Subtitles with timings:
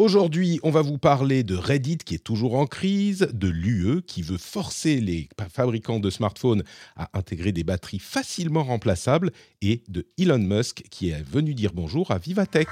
[0.00, 4.22] Aujourd'hui, on va vous parler de Reddit qui est toujours en crise, de l'UE qui
[4.22, 6.62] veut forcer les fabricants de smartphones
[6.94, 12.12] à intégrer des batteries facilement remplaçables et de Elon Musk qui est venu dire bonjour
[12.12, 12.68] à Vivatech.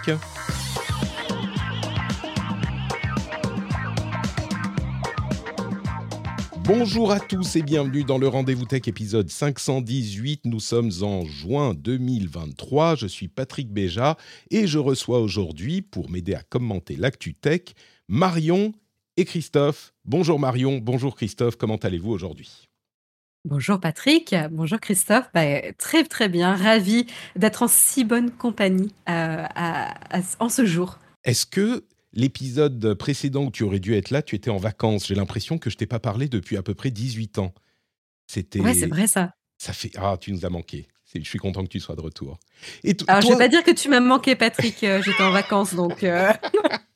[6.67, 10.43] Bonjour à tous et bienvenue dans le Rendez-vous Tech épisode 518.
[10.47, 12.97] Nous sommes en juin 2023.
[12.97, 14.17] Je suis Patrick Béja
[14.51, 17.61] et je reçois aujourd'hui, pour m'aider à commenter l'actu tech,
[18.09, 18.73] Marion
[19.17, 19.93] et Christophe.
[20.05, 22.67] Bonjour Marion, bonjour Christophe, comment allez-vous aujourd'hui?
[23.45, 29.45] Bonjour Patrick, bonjour Christophe, Bah, très très bien, ravi d'être en si bonne compagnie euh,
[29.55, 30.99] à- à- en ce jour.
[31.23, 31.85] Est-ce que
[32.17, 35.71] l'épisode précédent où tu aurais dû être là, tu étais en vacances J'ai l'impression que
[35.71, 37.55] je t'ai pas parlé depuis à peu près 18 ans.
[38.27, 39.35] C'était Ouais, c'est vrai ça.
[39.59, 40.89] ça fait ah, tu nous as manqué.
[41.15, 42.39] Je suis content que tu sois de retour.
[42.85, 45.31] Et Alors je toi, vais pas dire que tu m'as manqué Patrick, euh, j'étais en
[45.31, 46.31] vacances donc euh,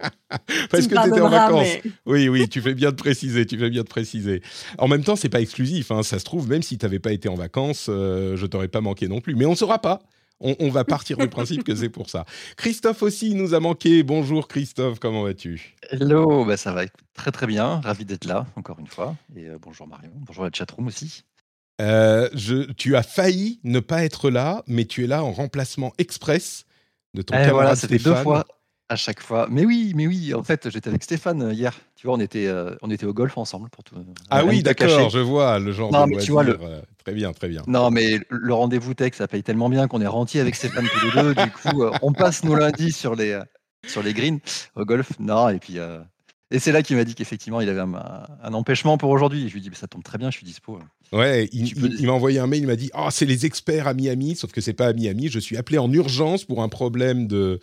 [0.70, 1.66] parce tu que tu étais en vacances.
[1.84, 4.42] mais- Oui, oui, tu fais bien de préciser, tu fais bien de préciser.
[4.76, 7.12] En même temps, c'est pas exclusif, hein, ça se trouve, même si tu n'avais pas
[7.12, 9.34] été en vacances, euh, je t'aurais pas manqué non plus.
[9.36, 10.02] Mais on ne saura pas.
[10.41, 12.24] On, on va partir du principe que c'est pour ça.
[12.56, 14.02] Christophe aussi nous a manqué.
[14.02, 15.77] Bonjour Christophe, comment vas-tu?
[15.91, 19.16] Hello, bah ça va très très bien, ravi d'être là encore une fois.
[19.36, 21.24] Et euh, bonjour Marion, bonjour la chatroom aussi.
[21.82, 25.92] Euh, je, Tu as failli ne pas être là, mais tu es là en remplacement
[25.98, 26.64] express
[27.14, 28.47] de ton Et camarade voilà, c'était deux fois
[28.88, 29.47] à chaque fois.
[29.50, 31.78] Mais oui, mais oui, en fait j'étais avec Stéphane euh, hier.
[31.97, 33.94] Tu vois, on était, euh, on était au golf ensemble pour tout.
[34.30, 37.33] Ah oui, d'accord, je vois le genre Non, de mais tu vois, loisir, Très bien,
[37.33, 37.62] très bien.
[37.66, 41.06] Non, mais le rendez-vous tech, ça paye tellement bien qu'on est rentier avec Stéphane tous
[41.16, 41.34] les deux.
[41.34, 43.43] Du coup, euh, on passe nos lundis sur les, euh,
[43.87, 44.38] sur les greens
[44.77, 45.10] au golf.
[45.19, 45.78] Non, et puis.
[45.78, 46.00] euh,
[46.53, 47.94] et c'est là qu'il m'a dit qu'effectivement, il avait un,
[48.43, 49.47] un empêchement pour aujourd'hui.
[49.49, 50.81] Je lui ai dit, bah, ça tombe très bien, je suis dispo.
[51.12, 53.94] Ouais, il, peux- m'a envoyé un mail, il m'a dit Ah, c'est les experts à
[53.94, 55.28] Miami, sauf que c'est pas à Miami.
[55.28, 57.60] Je suis appelé en urgence pour un problème de,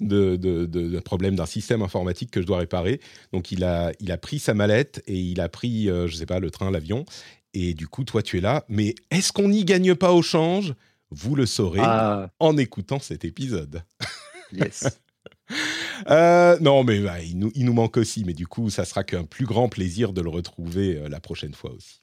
[0.00, 3.00] de, de- de- de problème d'un système informatique que je dois réparer.
[3.34, 6.26] Donc il a, il a pris sa mallette et il a pris, euh, je sais
[6.26, 7.04] pas, le train, l'avion.
[7.54, 8.64] Et du coup, toi, tu es là.
[8.68, 10.74] Mais est-ce qu'on n'y gagne pas au change?
[11.10, 13.82] Vous le saurez Ah, en écoutant cet épisode.
[14.52, 15.00] yes.
[16.08, 18.24] Euh, non, mais bah, il, nous, il nous manque aussi.
[18.24, 21.54] Mais du coup, ça sera qu'un plus grand plaisir de le retrouver euh, la prochaine
[21.54, 21.99] fois aussi.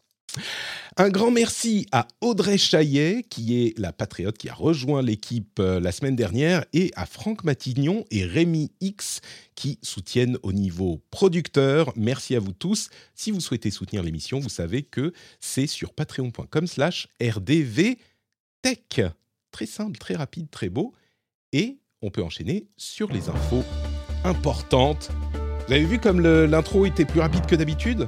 [0.99, 5.79] Un grand merci à Audrey Chaillet, qui est la patriote qui a rejoint l'équipe euh,
[5.79, 9.21] la semaine dernière, et à Franck Matignon et Rémi X,
[9.53, 11.93] qui soutiennent au niveau producteur.
[11.95, 12.89] Merci à vous tous.
[13.13, 17.99] Si vous souhaitez soutenir l'émission, vous savez que c'est sur patreon.com slash rdvtech.
[19.51, 20.93] Très simple, très rapide, très beau.
[21.53, 23.63] Et on peut enchaîner sur les infos
[24.23, 25.09] importantes.
[25.67, 28.07] Vous avez vu comme l'intro était plus rapide que d'habitude?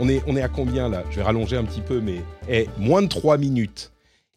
[0.00, 1.04] On est, on est à combien là?
[1.10, 3.92] Je vais rallonger un petit peu, mais eh, moins de 3 minutes.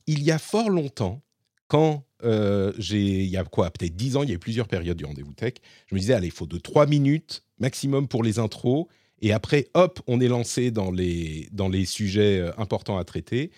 [0.05, 1.21] Il y a fort longtemps,
[1.67, 4.67] quand euh, j'ai, il y a quoi, peut-être 10 ans, il y a eu plusieurs
[4.67, 5.53] périodes du rendez-vous tech,
[5.87, 8.87] je me disais, allez, il faut de 3 minutes maximum pour les intros,
[9.21, 13.51] et après, hop, on est lancé dans les, dans les sujets euh, importants à traiter.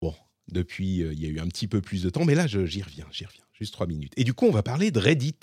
[0.00, 0.14] Bon,
[0.46, 2.82] depuis, euh, il y a eu un petit peu plus de temps, mais là, j'y
[2.82, 4.12] reviens, j'y reviens, juste 3 minutes.
[4.16, 5.34] Et du coup, on va parler de Reddit.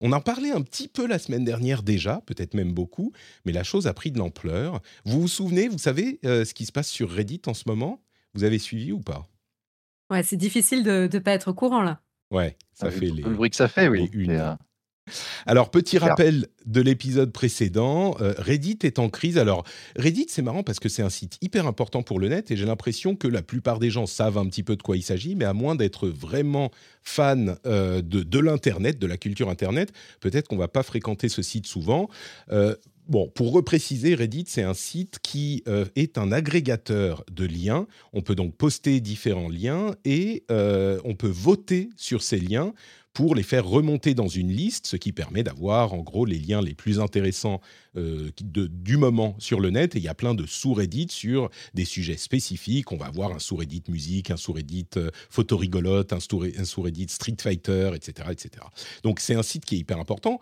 [0.00, 3.12] On en parlait un petit peu la semaine dernière déjà, peut-être même beaucoup,
[3.44, 4.80] mais la chose a pris de l'ampleur.
[5.04, 8.00] Vous vous souvenez, vous savez euh, ce qui se passe sur Reddit en ce moment?
[8.34, 9.28] Vous avez suivi ou pas?
[10.10, 12.00] Ouais, c'est difficile de ne pas être au courant là.
[12.30, 13.22] Ouais, ça Ah, fait le, les...
[13.22, 14.08] le bruit que ça fait, oui.
[14.12, 14.54] les euh,
[15.46, 19.38] Alors, petit rappel de l'épisode précédent, euh, Reddit est en crise.
[19.38, 19.64] Alors,
[19.96, 22.66] Reddit, c'est marrant parce que c'est un site hyper important pour le net et j'ai
[22.66, 25.44] l'impression que la plupart des gens savent un petit peu de quoi il s'agit, mais
[25.44, 26.70] à moins d'être vraiment
[27.02, 31.42] fan euh, de, de l'Internet, de la culture Internet, peut-être qu'on va pas fréquenter ce
[31.42, 32.08] site souvent.
[32.52, 32.74] Euh,
[33.08, 37.86] Bon, pour repréciser, Reddit, c'est un site qui euh, est un agrégateur de liens.
[38.12, 42.74] On peut donc poster différents liens et euh, on peut voter sur ces liens
[43.18, 46.62] pour les faire remonter dans une liste, ce qui permet d'avoir en gros les liens
[46.62, 47.60] les plus intéressants
[47.96, 49.96] euh, du moment sur le net.
[49.96, 52.92] Et il y a plein de sous-reddits sur des sujets spécifiques.
[52.92, 57.90] On va avoir un sous-reddit musique, un sous-reddit euh, photo rigolote, un sous-reddit Street Fighter,
[57.92, 58.64] etc., etc.
[59.02, 60.38] Donc c'est un site qui est hyper important.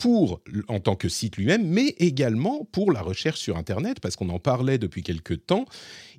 [0.00, 4.30] Pour en tant que site lui-même, mais également pour la recherche sur Internet, parce qu'on
[4.30, 5.66] en parlait depuis quelque temps.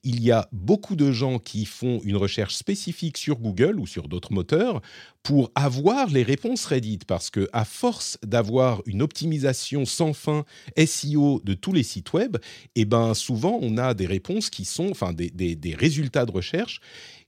[0.04, 4.08] Il y a beaucoup de gens qui font une recherche spécifique sur Google ou sur
[4.08, 4.82] d'autres moteurs
[5.24, 10.46] pour avoir les réponses Reddit, parce que à force d'avoir une optimisation sans fin
[10.78, 12.38] SEO de tous les sites web,
[12.76, 16.32] et eh ben souvent on a des réponses qui sont, enfin des, des résultats de
[16.32, 16.82] recherche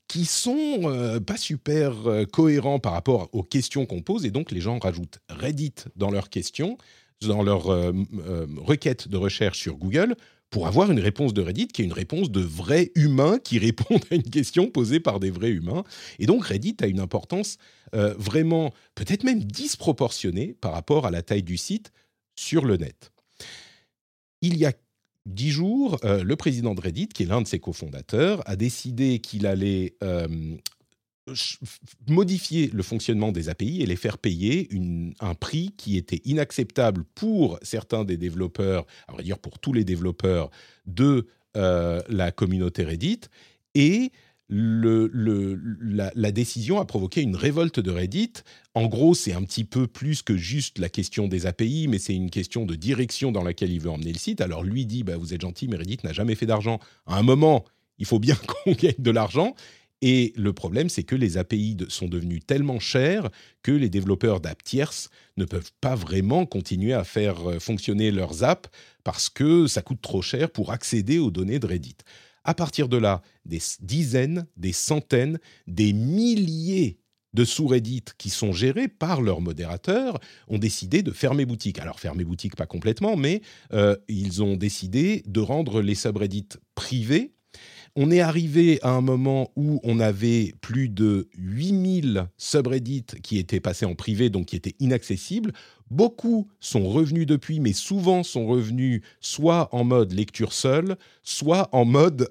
[0.07, 4.51] qui sont euh, pas super euh, cohérents par rapport aux questions qu'on pose et donc
[4.51, 6.77] les gens rajoutent Reddit dans leurs questions,
[7.21, 7.93] dans leur euh,
[8.57, 10.15] requête de recherche sur Google
[10.49, 14.03] pour avoir une réponse de Reddit qui est une réponse de vrais humains qui répondent
[14.11, 15.83] à une question posée par des vrais humains.
[16.19, 17.57] Et donc Reddit a une importance
[18.17, 21.91] vraiment peut-être même disproportionnée par rapport à la taille du site
[22.35, 23.11] sur le net.
[24.41, 24.73] Il y a
[25.25, 29.19] dix jours, euh, le président de Reddit, qui est l'un de ses cofondateurs, a décidé
[29.19, 30.27] qu'il allait euh,
[32.07, 34.69] modifier le fonctionnement des API et les faire payer
[35.19, 39.85] un prix qui était inacceptable pour certains des développeurs, à vrai dire pour tous les
[39.85, 40.49] développeurs
[40.85, 43.21] de euh, la communauté Reddit,
[43.75, 44.11] et
[44.55, 48.33] la, décision a provoqué une révolte de Reddit.
[48.75, 52.15] En gros, c'est un petit peu plus que juste la question des API, mais c'est
[52.15, 54.41] une question de direction dans laquelle il veut emmener le site.
[54.41, 56.79] Alors lui dit, bah, vous êtes gentil, mais Reddit n'a jamais fait d'argent.
[57.07, 57.65] À un moment,
[57.97, 59.55] il faut bien qu'on gagne de l'argent.
[60.05, 63.29] Et le problème, c'est que les API sont devenus tellement chers
[63.61, 68.43] que les développeurs d'apps tierces ne peuvent pas vraiment continuer à faire euh, fonctionner leurs
[68.43, 68.69] apps
[69.05, 71.95] parce que ça coûte trop cher pour accéder aux données de Reddit.
[72.43, 76.99] À partir de là, des dizaines, des centaines, des milliers
[77.33, 81.79] de sous-Reddit qui sont gérés par leurs modérateurs ont décidé de fermer boutique.
[81.79, 83.41] Alors fermer boutique pas complètement, mais
[83.73, 87.33] euh, ils ont décidé de rendre les subreddits privés.
[87.95, 93.59] On est arrivé à un moment où on avait plus de 8000 subreddits qui étaient
[93.59, 95.53] passés en privé, donc qui étaient inaccessibles.
[95.91, 101.85] Beaucoup sont revenus depuis, mais souvent sont revenus soit en mode lecture seule, soit en
[101.85, 102.27] mode...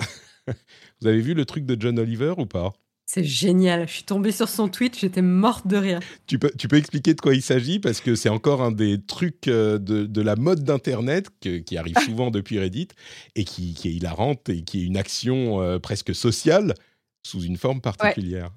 [1.01, 2.73] Vous avez vu le truc de John Oliver ou pas?
[3.13, 3.87] C'est génial.
[3.87, 6.01] Je suis tombée sur son tweet, j'étais morte de rire.
[6.27, 7.79] Tu peux, tu peux expliquer de quoi il s'agit?
[7.79, 11.99] Parce que c'est encore un des trucs euh, de, de la mode d'Internet qui arrive
[11.99, 12.89] souvent depuis Reddit
[13.35, 16.75] et qui, qui, est hilarante et qui est une action euh, presque sociale
[17.23, 18.51] sous une forme particulière.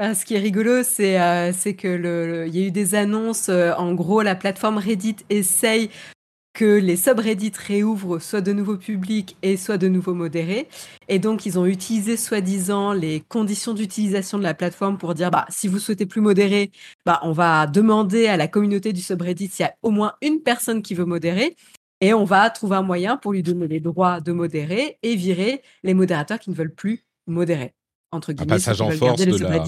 [0.00, 3.48] Ah, ce qui est rigolo, c'est euh, que il y a eu des annonces.
[3.48, 5.90] Euh, en gros, la plateforme Reddit essaye
[6.58, 10.66] que les subreddits réouvrent soit de nouveau publics et soit de nouveau modérés.
[11.06, 15.46] Et donc, ils ont utilisé soi-disant les conditions d'utilisation de la plateforme pour dire, bah,
[15.50, 16.72] si vous souhaitez plus modérer,
[17.06, 20.40] bah, on va demander à la communauté du subreddit s'il y a au moins une
[20.40, 21.54] personne qui veut modérer.
[22.00, 25.62] Et on va trouver un moyen pour lui donner les droits de modérer et virer
[25.84, 27.72] les modérateurs qui ne veulent plus modérer
[28.10, 29.64] entre guillemets, un passage en force de la...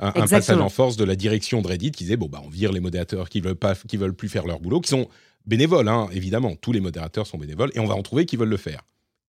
[0.00, 2.70] Un, passage en force de la direction de Reddit qui disait bon bah on vire
[2.70, 5.08] les modérateurs qui veulent pas qui veulent plus faire leur boulot qui sont
[5.48, 6.54] bénévoles hein, évidemment.
[6.54, 8.82] Tous les modérateurs sont bénévoles et on va en trouver qui veulent le faire.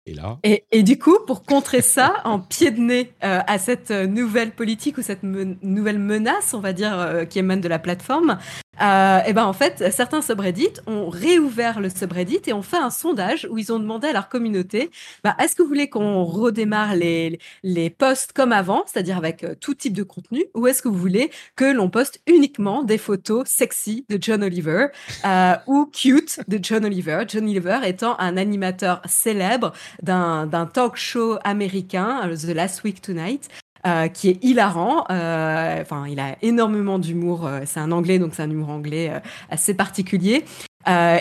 [0.06, 3.92] Et là et, du coup pour contrer ça en pied de nez euh, à cette
[3.92, 8.39] nouvelle politique ou cette nouvelle menace on va dire euh, qui émane de la plateforme
[8.81, 12.90] euh, et ben en fait, certains subreddits ont réouvert le subreddit et ont fait un
[12.90, 14.92] sondage où ils ont demandé à leur communauté
[15.24, 19.56] bah, est-ce que vous voulez qu'on redémarre les, les posts comme avant, c'est-à-dire avec euh,
[19.60, 23.48] tout type de contenu, ou est-ce que vous voulez que l'on poste uniquement des photos
[23.48, 24.88] sexy de John Oliver
[25.26, 31.38] euh, ou cute de John Oliver John Oliver étant un animateur célèbre d'un talk show
[31.44, 33.50] américain, The Last Week Tonight,
[33.88, 35.06] euh, qui est hilarant.
[35.10, 37.48] Euh, enfin, il a énormément d'humour.
[37.48, 39.10] Euh, c'est un anglais, donc c'est un humour anglais
[39.50, 40.44] assez particulier.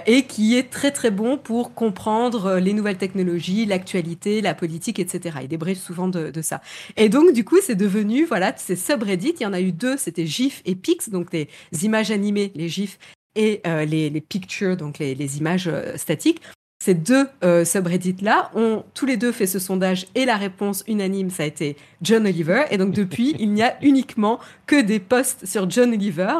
[0.07, 5.39] et qui est très très bon pour comprendre les nouvelles technologies, l'actualité, la politique, etc.
[5.43, 6.61] Il débriefe souvent de, de, ça.
[6.97, 9.35] Et donc du coup, c'est devenu voilà ces subreddits.
[9.41, 11.49] Il y en a eu deux, c'était GIF et Pix, donc les
[11.83, 12.99] images animées, les GIFs
[13.35, 16.41] et les, les, pictures, donc les, les images statiques.
[16.89, 21.29] Ces deux euh, subreddits-là ont tous les deux fait ce sondage et la réponse unanime,
[21.29, 22.63] ça a été John Oliver.
[22.71, 26.33] Et donc depuis, il n'y a uniquement que des posts sur John Oliver.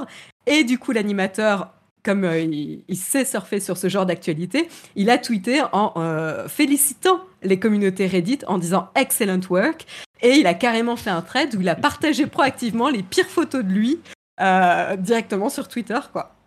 [0.47, 5.19] Et du coup, l'animateur, comme euh, il, sait surfer sur ce genre d'actualité, il a
[5.19, 9.85] tweeté en euh, félicitant les communautés Reddit en disant excellent work.
[10.23, 13.63] Et il a carrément fait un thread où il a partagé proactivement les pires photos
[13.63, 14.01] de lui
[14.39, 16.38] directement sur Twitter, quoi.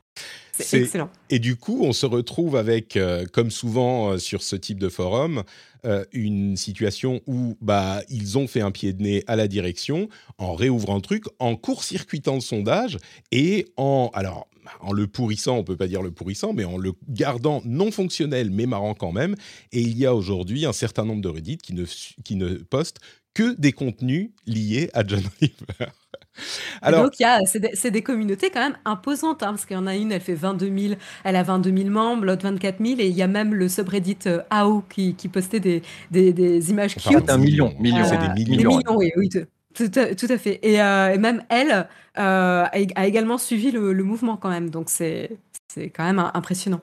[0.62, 1.10] C'est excellent.
[1.30, 4.90] Et du coup, on se retrouve avec, euh, comme souvent euh, sur ce type de
[4.90, 5.44] forum,
[5.86, 10.10] euh, une situation où bah, ils ont fait un pied de nez à la direction
[10.38, 12.98] en réouvrant le truc, en court-circuitant le sondage
[13.32, 14.12] et en.
[14.14, 14.48] Alors,
[14.80, 18.52] en le pourrissant, on peut pas dire le pourrissant, mais en le gardant non fonctionnel
[18.52, 19.36] mais marrant quand même.
[19.72, 21.86] Et il y a aujourd'hui un certain nombre de Reddit qui ne,
[22.24, 23.00] qui ne postent
[23.34, 25.92] que des contenus liés à John Oliver.
[26.82, 27.14] Alors, donc,
[27.46, 30.34] c'est des, communautés quand même imposantes, hein, parce qu'il y en a une, elle fait
[30.34, 33.54] 22 000, elle a 22 000 membres, l'autre 24 000, et il y a même
[33.54, 37.30] le subreddit euh, AO qui, postait des, des, images enfin, cute.
[37.30, 38.06] Un million, million.
[38.06, 38.58] c'est des millions.
[38.58, 39.30] Des millions, oui, oui.
[39.74, 40.60] Tout à, fait.
[40.64, 44.70] Et, euh, même elle euh, a, également suivi le, le, mouvement quand même.
[44.70, 45.38] Donc c'est
[45.76, 46.82] quand même impressionnant.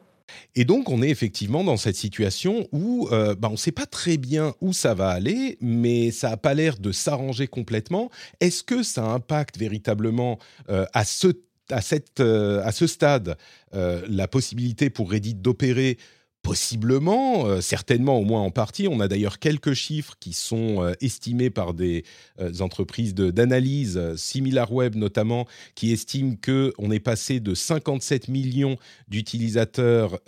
[0.54, 3.86] Et donc, on est effectivement dans cette situation où euh, bah, on ne sait pas
[3.86, 8.10] très bien où ça va aller, mais ça n'a pas l'air de s'arranger complètement.
[8.40, 11.28] Est-ce que ça impacte véritablement euh, à ce
[11.70, 13.36] à, cette, euh, à ce stade
[13.72, 15.98] la possibilité pour Reddit d'opérer
[16.42, 18.86] Possiblement, euh, certainement au moins en partie.
[18.88, 22.04] On a d'ailleurs quelques chiffres qui sont euh, estimés par des
[22.40, 28.76] euh, entreprises d'analyse, SimilarWeb notamment, qui estiment qu'on est passé de 57 millions
[29.08, 30.20] d'utilisateurs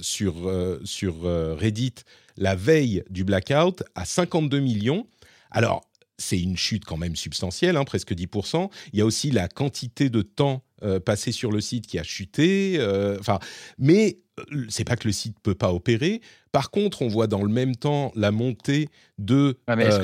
[0.00, 0.34] sur,
[0.84, 1.94] sur Reddit
[2.36, 5.06] la veille du blackout à 52 millions.
[5.50, 5.82] Alors,
[6.18, 8.70] c'est une chute quand même substantielle, hein, presque 10%.
[8.92, 10.62] Il y a aussi la quantité de temps
[11.04, 12.78] passé sur le site qui a chuté.
[13.18, 13.38] Enfin,
[13.78, 14.18] mais
[14.68, 16.20] c'est pas que le site peut pas opérer.
[16.52, 19.58] Par contre, on voit dans le même temps la montée de.
[19.68, 19.98] mais est-ce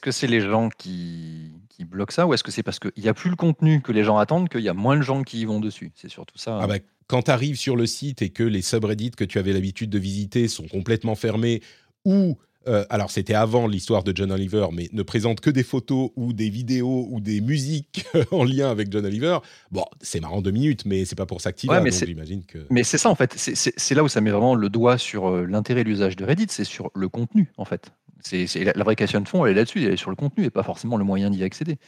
[0.00, 2.92] que c'est est, les gens qui, qui bloquent ça ou est-ce que c'est parce qu'il
[2.98, 5.22] n'y a plus le contenu que les gens attendent qu'il y a moins de gens
[5.22, 5.92] qui y vont dessus?
[5.94, 6.58] C'est surtout ça.
[6.60, 9.52] Ah bah, quand tu arrives sur le site et que les subreddits que tu avais
[9.52, 11.60] l'habitude de visiter sont complètement fermés
[12.04, 16.10] ou euh, alors c'était avant l'histoire de John Oliver, mais ne présente que des photos
[16.16, 19.38] ou des vidéos ou des musiques en lien avec John Oliver.
[19.70, 22.58] Bon, c'est marrant deux minutes, mais c'est pas pour ça que mais j'imagine que.
[22.68, 25.46] Mais c'est ça en fait, c'est là où ça met vraiment le doigt sur euh,
[25.46, 27.92] l'intérêt et l'usage de Reddit, c'est sur le contenu en fait.
[28.22, 30.50] C'est la, vraie question de fond, elle est là-dessus, elle est sur le contenu et
[30.50, 31.78] pas forcément le moyen d'y accéder.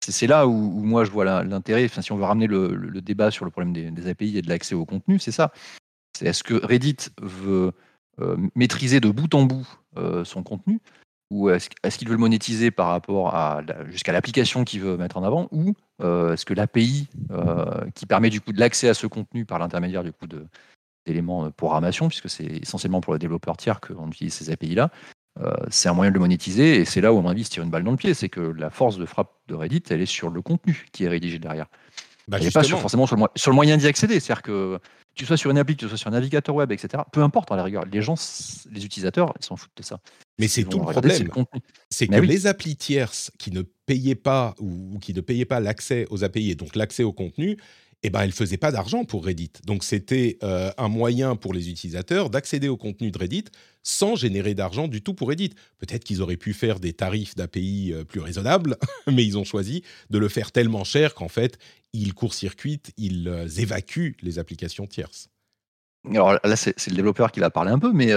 [0.00, 3.44] C'est là où, moi je vois l'intérêt, enfin, si on veut ramener le, débat sur
[3.44, 5.52] le problème des, API et de l'accès au contenu, c'est ça.
[6.16, 7.72] C'est est-ce que Reddit veut
[8.54, 9.66] maîtriser de bout en bout
[9.96, 10.80] euh, son contenu
[11.30, 15.22] ou est-ce, qu'il veut le monétiser par rapport à jusqu'à l'application qu'il veut mettre en
[15.22, 17.08] avant ou euh, est-ce que l'API
[17.94, 20.26] qui permet du coup de l'accès à ce contenu par l'intermédiaire du coup
[21.06, 24.90] d'éléments de programmation puisque c'est essentiellement pour les développeurs tiers qu'on utilise ces API là
[25.70, 27.62] c'est un moyen de le monétiser et c'est là où à mon avis se tire
[27.62, 30.06] une balle dans le pied c'est que la force de frappe de Reddit elle est
[30.06, 31.68] sur le contenu qui est rédigé derrière
[32.28, 34.78] bah, elle n'est pas forcément sur le, sur le moyen d'y accéder c'est-à-dire que
[35.14, 37.02] tu sois sur une appli, que tu sois sur un navigateur web, etc.
[37.12, 38.14] Peu importe, à la rigueur, les gens,
[38.70, 40.00] les utilisateurs, ils s'en foutent de ça.
[40.38, 41.28] Mais c'est tout le problème.
[41.90, 46.06] C'est que les applis tierces qui ne payaient pas ou, qui ne payaient pas l'accès
[46.10, 47.58] aux API et donc l'accès au contenu,
[48.02, 49.52] eh ben, elles ne faisaient pas d'argent pour Reddit.
[49.64, 53.44] Donc, c'était euh, un moyen pour les utilisateurs d'accéder au contenu de Reddit
[53.84, 55.50] sans générer d'argent du tout pour Reddit.
[55.78, 58.76] Peut-être qu'ils auraient pu faire des tarifs d'API euh, plus raisonnables,
[59.06, 61.58] mais ils ont choisi de le faire tellement cher qu'en fait,
[61.92, 65.28] ils court-circuitent, ils euh, évacuent les applications tierces.
[66.10, 68.12] Alors là, c'est le développeur qui va parler un peu, mais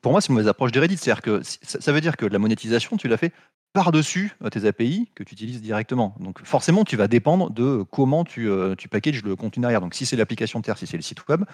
[0.00, 0.96] pour moi, c'est une mauvaise approche de Reddit.
[0.96, 3.32] C'est-à-dire que ça veut dire que la monétisation, tu l'as fait
[3.72, 6.14] par-dessus euh, tes API que tu utilises directement.
[6.18, 9.82] Donc forcément, tu vas dépendre de comment tu, euh, packages le contenu derrière.
[9.82, 11.44] Donc si c'est l'application terre, si c'est le site web,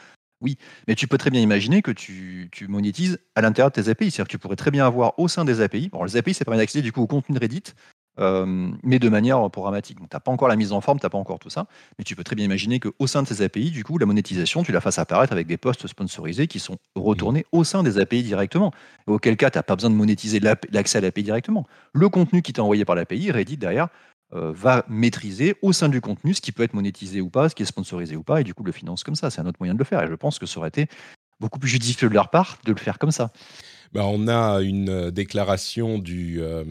[0.41, 0.57] oui.
[0.87, 4.11] Mais tu peux très bien imaginer que tu, tu monétises à l'intérieur de tes API.
[4.11, 6.45] C'est-à-dire que tu pourrais très bien avoir au sein des API, bon, les API, ça
[6.45, 7.75] permet d'accéder du coup au contenu de Reddit,
[8.19, 9.99] euh, mais de manière programmatique.
[9.99, 11.67] Donc, tu n'as pas encore la mise en forme, tu n'as pas encore tout ça,
[11.99, 14.63] mais tu peux très bien imaginer qu'au sein de ces API, du coup, la monétisation,
[14.63, 18.23] tu la fasses apparaître avec des posts sponsorisés qui sont retournés au sein des API
[18.23, 18.73] directement.
[19.07, 21.67] auquel cas, tu n'as pas besoin de monétiser l'accès à l'API directement.
[21.93, 23.89] Le contenu qui t'est envoyé par l'API, Reddit derrière,
[24.35, 27.55] euh, va maîtriser au sein du contenu ce qui peut être monétisé ou pas, ce
[27.55, 29.31] qui est sponsorisé ou pas, et du coup le finance comme ça.
[29.31, 30.03] C'est un autre moyen de le faire.
[30.03, 30.89] Et je pense que ça aurait été
[31.39, 33.31] beaucoup plus judicieux de leur part de le faire comme ça.
[33.93, 36.65] Bah, on a une euh, déclaration du, euh,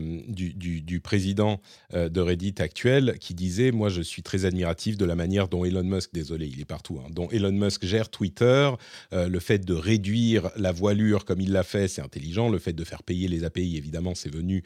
[1.04, 1.62] président
[1.94, 5.64] euh, de Reddit actuel qui disait Moi, je suis très admiratif de la manière dont
[5.64, 8.72] Elon Musk, désolé, il est partout, hein, dont Elon Musk gère Twitter.
[9.12, 12.50] le fait de réduire la voilure comme il l'a fait, c'est intelligent.
[12.50, 14.64] Le fait de faire payer les API, évidemment, c'est venu.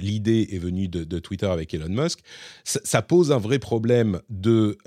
[0.00, 2.20] L'idée est venue de, Twitter avec Elon Musk.
[2.64, 4.78] Ça, pose un vrai problème de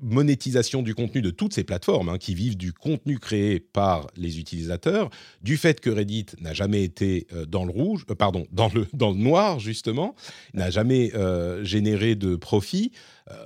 [0.00, 4.38] monétisation du contenu de toutes ces plateformes hein, qui vivent du contenu créé par les
[4.38, 5.10] utilisateurs,
[5.42, 8.86] du fait que Reddit n'a jamais été euh, dans le rouge, euh, pardon, dans le,
[8.92, 10.14] dans le noir justement,
[10.52, 12.92] n'a jamais euh, généré de profit.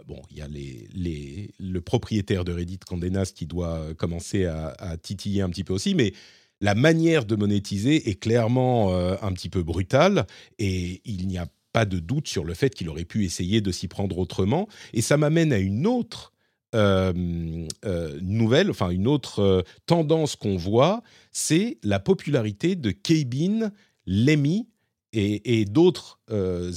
[0.07, 4.45] bon, il y a les, les, le propriétaire de Reddit, Condé Nast, qui doit commencer
[4.47, 6.13] à, titiller un petit peu aussi, mais
[6.61, 10.27] la manière de monétiser est clairement un petit peu brutale
[10.59, 13.71] et il n'y a pas de doute sur le fait qu'il aurait pu essayer de
[13.71, 14.69] s'y prendre autrement.
[14.93, 16.33] Et ça m'amène à une autre
[16.75, 23.73] nouvelle, enfin une autre euh, tendance qu'on voit, c'est la popularité de Kbin,
[24.07, 24.69] Lemmy
[25.13, 26.21] et, d'autres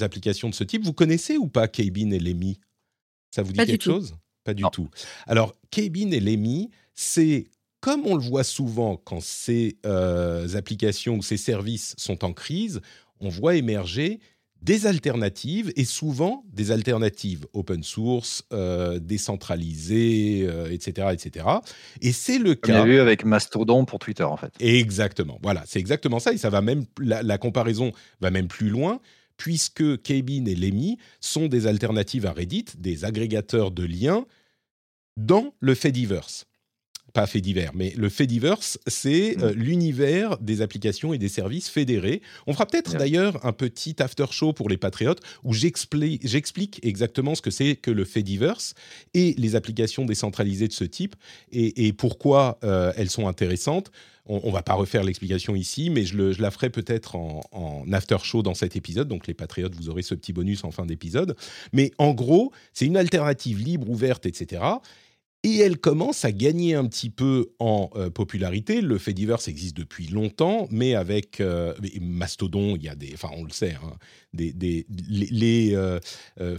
[0.01, 0.83] applications de ce type.
[0.83, 2.60] Vous connaissez ou pas Kbin et Lemmy
[3.29, 4.15] Ça vous dit quelque chose?
[4.43, 4.89] Pas du tout.
[5.27, 7.45] Alors Kbin et Lemmy, c'est
[7.81, 9.77] comme on le voit souvent quand ces
[10.55, 12.81] applications ou ces services sont en crise,
[13.19, 14.19] on voit émerger
[14.61, 21.45] des alternatives et souvent des alternatives open source, euh, décentralisées, etc., etc.
[22.01, 22.79] Et c'est le cas.
[22.79, 24.53] On a vu avec Mastodon pour Twitter en fait.
[24.59, 25.39] Exactement.
[25.41, 26.33] Voilà, c'est exactement ça.
[26.33, 28.99] Et ça va même la, la comparaison va même plus loin
[29.37, 34.25] puisque Kbin et Lemmy sont des alternatives à Reddit, des agrégateurs de liens
[35.17, 36.45] dans le Fediverse
[37.13, 39.43] pas fait divers, mais le Fediverse, c'est mm.
[39.43, 42.21] euh, l'univers des applications et des services fédérés.
[42.47, 47.41] On fera peut-être d'ailleurs un petit after show pour les patriotes où j'explique exactement ce
[47.41, 48.73] que c'est que le Fediverse
[49.13, 51.15] et les applications décentralisées de ce type
[51.51, 53.91] et, pourquoi euh, elles sont intéressantes.
[54.27, 58.17] On, ne va pas refaire l'explication ici, mais je, la ferai peut-être en, en, after
[58.23, 59.07] show dans cet épisode.
[59.07, 61.35] Donc les patriotes, vous aurez ce petit bonus en fin d'épisode.
[61.73, 64.61] Mais en gros, c'est une alternative libre, ouverte, etc
[65.43, 68.79] et elle commence à gagner un petit peu en euh, popularité.
[68.79, 73.29] Le fait divers existe depuis longtemps, mais avec euh, Mastodon, il y a des, enfin
[73.36, 73.93] on le sait, hein,
[74.33, 74.86] les,
[75.74, 76.00] euh,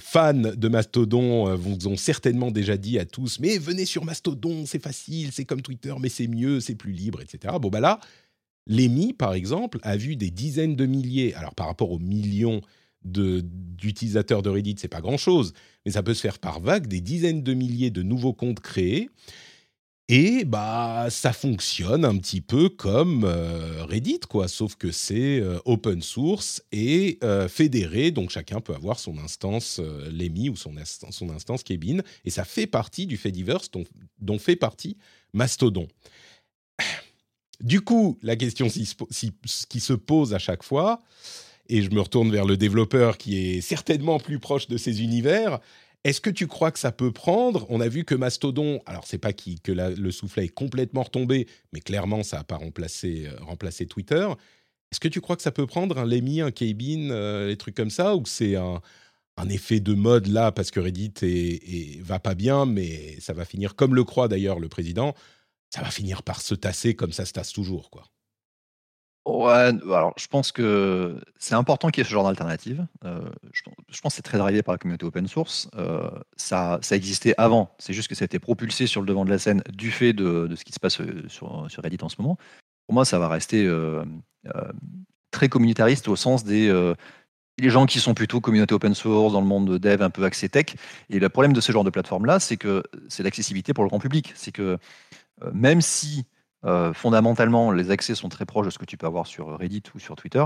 [0.00, 4.82] fans de Mastodon vous ont certainement déjà dit à tous, mais venez sur Mastodon, c'est
[4.82, 7.54] facile, c'est comme Twitter, mais c'est mieux, c'est plus libre, etc.
[7.60, 8.00] Bon bah là,
[8.66, 12.62] Lémi par exemple a vu des dizaines de milliers, alors par rapport aux millions
[13.04, 15.52] d'utilisateurs de, Reddit, c'est pas grand-chose,
[15.84, 19.08] mais ça peut se faire par vague, des dizaines de milliers de nouveaux comptes créés.
[20.08, 25.58] Et bah ça fonctionne un petit peu comme euh, Reddit quoi, sauf que c'est euh,
[25.64, 29.80] open source et euh, fédéré, donc chacun peut avoir son instance
[30.10, 33.84] Lemi ou son, instance, son instance Kebin, et ça fait partie du Fediverse dont,
[34.18, 34.96] dont fait partie
[35.32, 35.86] Mastodon.
[37.60, 41.00] Du coup, la question qui se pose à chaque fois,
[41.72, 45.58] et je me retourne vers le développeur qui est certainement plus proche de ces univers.
[46.04, 47.64] Est-ce que tu crois que ça peut prendre?
[47.70, 51.80] On a vu que Mastodon, alors c'est pas que le soufflet est complètement retombé, mais
[51.80, 54.28] clairement ça n'a pas remplacé, euh, Twitter.
[54.90, 57.74] Est-ce que tu crois que ça peut prendre un Lemmy, un Kbin, euh, des trucs
[57.74, 58.82] comme ça, ou c'est un,
[59.48, 63.76] effet de mode là parce que Reddit est, va pas bien, mais ça va finir
[63.76, 65.14] comme le croit d'ailleurs le président,
[65.70, 68.11] ça va finir par se tasser comme ça se tasse toujours, quoi.
[69.24, 72.84] Ouais, alors je pense que c'est important qu'il y ait ce genre d'alternative.
[73.04, 73.20] Euh,
[73.52, 73.62] je,
[74.00, 75.70] pense que c'est très arrivé par la communauté open source.
[75.76, 77.72] Euh, ça, ça existait avant.
[77.78, 80.12] C'est juste que ça a été propulsé sur le devant de la scène du fait
[80.12, 82.36] de, ce qui se passe euh, sur, Reddit en ce moment.
[82.88, 83.70] Pour moi, ça va rester
[85.30, 86.68] très communitariste au sens des
[87.58, 90.24] les gens qui sont plutôt communauté open source dans le monde de dev un peu
[90.24, 90.74] axé tech.
[91.10, 93.88] Et le problème de ce genre de plateforme là, c'est que c'est l'accessibilité pour le
[93.88, 94.32] grand public.
[94.34, 94.78] C'est que
[95.52, 96.24] même si
[96.64, 99.82] euh, fondamentalement, les accès sont très proches de ce que tu peux avoir sur Reddit
[99.94, 100.44] ou sur Twitter.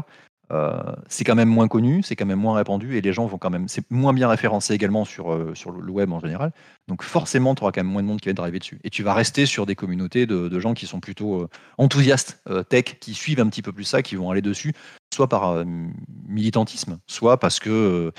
[0.53, 3.37] Euh, c'est quand même moins connu, c'est quand même moins répandu et les gens vont
[3.37, 3.67] quand même.
[3.67, 6.53] C'est moins bien référencé également sur, euh, sur le web en général.
[6.87, 8.79] Donc forcément, tu auras quand même moins de monde qui va driver dessus.
[8.85, 11.49] Et tu vas rester sur des communautés de, gens qui sont plutôt
[11.79, 14.73] enthousiastes tech, qui suivent un petit peu plus ça, qui vont aller dessus,
[15.13, 15.65] soit par
[16.27, 18.13] militantisme, soit parce que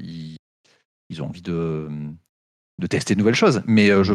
[0.00, 0.36] ils,
[1.10, 1.88] ils, ont envie de,
[2.78, 3.62] de tester de nouvelles choses.
[3.66, 4.14] Mais je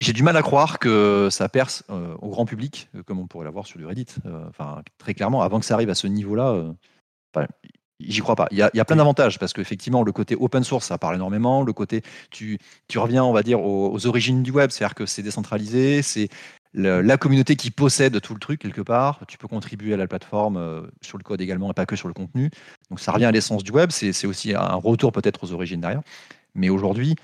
[0.00, 3.26] j'ai du mal à croire que ça perce euh, au grand public, euh, comme on
[3.26, 4.06] pourrait l'avoir sur du Reddit.
[4.24, 6.74] Euh, enfin, très clairement, avant que ça arrive à ce niveau-là,
[8.00, 8.48] j'y crois pas.
[8.50, 11.62] Il y a, plein d'avantages parce qu'effectivement, le côté open source, ça parle énormément.
[11.62, 12.58] Le côté, tu,
[12.88, 16.28] tu reviens, on va dire, aux, origines du web, c'est-à-dire que c'est décentralisé, c'est
[16.72, 19.20] la communauté qui possède tout le truc quelque part.
[19.28, 22.14] Tu peux contribuer à la plateforme sur le code également et pas que sur le
[22.14, 22.50] contenu.
[22.88, 23.90] Donc ça revient à l'essence du web.
[23.90, 26.02] C'est aussi un retour peut-être aux origines derrière.
[26.54, 27.16] Mais aujourd'hui,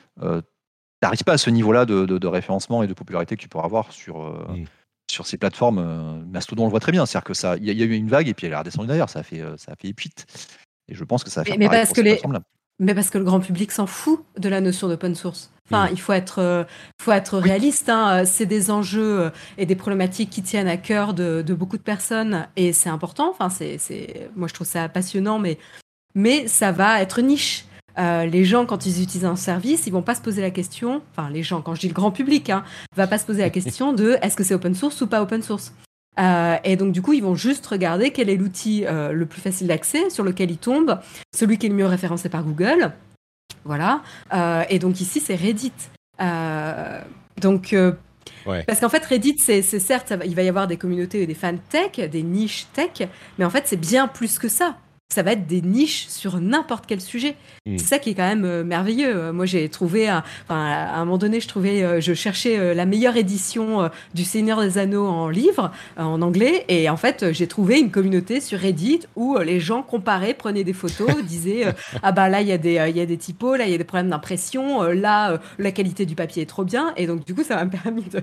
[1.03, 4.23] n'arrives pas à ce niveau-là de, référencement et de popularité que tu pourras avoir sur,
[4.23, 4.65] euh, mm.
[5.11, 5.79] sur ces plateformes.
[5.79, 7.07] Euh, Mastodon, on le voit très bien.
[7.07, 9.11] C'est-à-dire que ça, il y, a eu une vague et puis elle est redescendue d'ailleurs.
[9.11, 11.69] Ça a fait, euh, ça a fait Et je pense que ça va faire mais,
[11.69, 12.21] parce que les...
[12.79, 15.51] mais parce que le grand public s'en fout de la notion d'open source.
[15.69, 16.65] Enfin, il faut être,
[17.03, 17.89] faut être réaliste.
[17.89, 18.25] Hein.
[18.25, 22.73] C'est des enjeux et des problématiques qui tiennent à cœur de, beaucoup de personnes et
[22.73, 23.29] c'est important.
[23.31, 25.59] Enfin, c'est, moi je trouve ça passionnant, mais,
[26.15, 27.65] mais ça va être niche.
[27.99, 31.03] Euh, les gens, quand ils utilisent un service, ils vont pas se poser la question,
[31.13, 33.51] enfin les gens, quand je dis le grand public, hein, va pas se poser la
[33.51, 35.73] question de est-ce que c'est open source ou pas open source.
[36.19, 39.41] Euh, et donc du coup, ils vont juste regarder quel est l'outil euh, le plus
[39.41, 40.99] facile d'accès, sur lequel ils tombent,
[41.35, 42.93] celui qui est le mieux référencé par Google.
[43.65, 44.03] Voilà.
[44.71, 45.73] et donc ici, c'est Reddit.
[47.41, 47.75] donc
[48.45, 51.59] Parce qu'en fait, Reddit, c'est certes, il va y avoir des communautés et des fans
[51.71, 54.77] tech, des niches tech, mais en fait, c'est bien plus que ça
[55.17, 57.37] ça va être des niches sur n'importe quel sujet.
[57.65, 57.79] Hmm.
[57.79, 59.17] C'est ça qui est quand même euh, merveilleux.
[59.17, 63.17] Euh, moi, j'ai trouvé, à un moment donné, je trouvais, euh, je cherchais la meilleure
[63.17, 67.91] édition du Seigneur des Anneaux en livre, en anglais, et en fait, j'ai trouvé une
[67.91, 72.49] communauté sur Reddit où les gens comparaient, prenaient des photos, disaient ah bah là il
[72.49, 74.83] y a des il y a des typos, là il y a des problèmes d'impression,
[74.83, 78.05] là la qualité du papier est trop bien, et donc du coup ça m'a permis
[78.05, 78.23] de,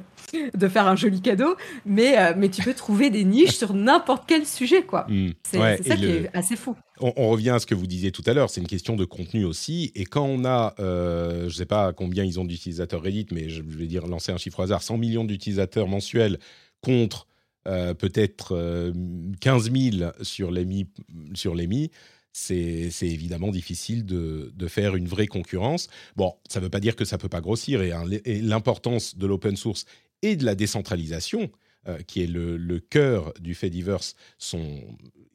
[0.56, 1.56] de, faire un joli cadeau.
[1.86, 5.06] Mais mais tu peux trouver des niches sur n'importe quel sujet quoi.
[5.10, 5.32] Hmm.
[5.44, 6.76] C'est ça qui est assez fou.
[7.04, 9.44] On, revient à ce que vous disiez tout à l'heure, c'est une question de contenu
[9.46, 9.92] aussi.
[9.96, 13.62] Et quand on a, je ne sais pas combien ils ont d'utilisateurs Reddit, mais je
[13.62, 16.40] vais dire lancer un chiffre hasard, 100 millions d'utilisateurs mensuels
[16.82, 17.28] contre
[17.66, 18.94] peut-être
[19.40, 20.88] 15 000 sur l'EMI,
[22.34, 25.88] c'est évidemment difficile de, faire une vraie concurrence.
[26.16, 29.28] Bon, ça ne veut pas dire que ça ne peut pas grossir, et, l'importance de
[29.28, 29.86] l'open source
[30.22, 31.50] et de la décentralisation,
[31.90, 34.82] euh, qui est le, cœur du Fediverse, sont,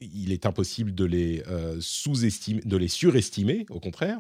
[0.01, 4.19] il est impossible de les euh, sous-estimer, de les surestimer, au contraire.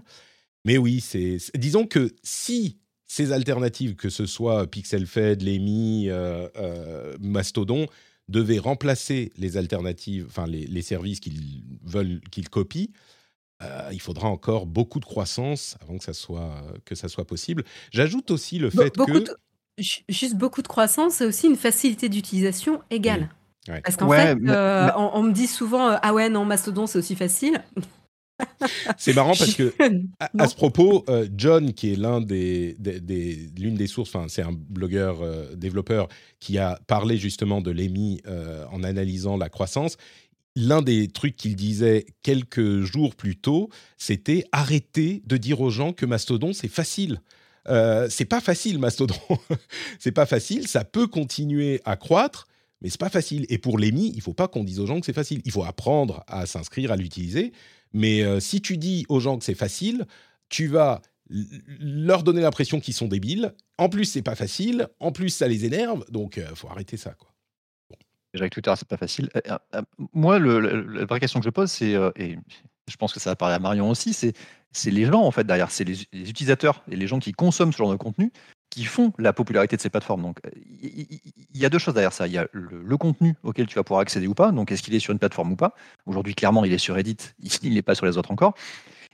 [0.67, 7.87] Mais oui, c'est, disons que si ces alternatives, que ce soit PixelFed, Lemi, euh, Mastodon,
[8.29, 12.91] devaient remplacer les alternatives, enfin les, services qu'ils veulent qu'ils copient,
[13.91, 17.64] il faudra encore beaucoup de croissance avant que ça soit, que ça soit possible.
[17.91, 19.25] J'ajoute aussi le fait que
[20.09, 23.29] juste beaucoup de croissance et aussi une facilité d'utilisation égale.
[23.85, 27.14] Parce qu'en fait, euh, on, me dit souvent euh, Ah ouais, non, Mastodon, c'est aussi
[27.14, 27.62] facile.
[28.97, 29.75] c'est marrant parce que,
[30.38, 32.77] à, ce propos, euh, John, qui est l'un des,
[33.59, 35.19] l'une des sources, enfin, c'est un blogueur
[35.57, 38.23] développeur qui a parlé justement de l'EMI
[38.73, 39.97] en analysant la croissance.
[40.57, 45.93] L'un des trucs qu'il disait quelques jours plus tôt, c'était arrêter de dire aux gens
[45.93, 47.21] que Mastodon, c'est facile.
[47.69, 49.17] Euh, c'est pas facile, Mastodon.
[49.99, 50.67] c'est pas facile.
[50.69, 52.49] Ça peut continuer à croître,
[52.81, 53.47] mais c'est pas facile.
[53.49, 55.41] Et pour l'EMI, il faut pas qu'on dise aux gens que c'est facile.
[55.45, 57.53] Il faut apprendre à s'inscrire, à l'utiliser.
[57.93, 60.07] Mais euh, si tu dis aux gens que c'est facile,
[60.49, 63.55] tu vas leur donner l'impression qu'ils sont débiles.
[63.77, 64.89] En plus, c'est pas facile.
[64.99, 66.05] En plus, ça les énerve.
[66.11, 67.29] Donc, euh, faut arrêter ça, quoi.
[68.35, 69.31] Avec Twitter, c'est pas facile.
[70.13, 71.97] moi, la vraie question que je pose, c'est,
[72.88, 75.70] je pense que ça va parler à Marion aussi, c'est les gens en fait derrière,
[75.70, 78.33] c'est les, utilisateurs et les gens qui consomment ce genre de contenu
[78.70, 80.22] qui font la popularité de ces plateformes.
[80.22, 80.40] Donc
[80.83, 81.20] il
[81.55, 82.27] y, a deux choses derrière ça.
[82.27, 84.53] Il y a le, contenu auquel tu vas pouvoir accéder ou pas.
[84.53, 85.74] Donc est-ce qu'il est sur une plateforme ou pas?
[86.05, 87.16] Aujourd'hui, clairement, il est sur Reddit,
[87.62, 88.55] il n'est pas sur les autres encore.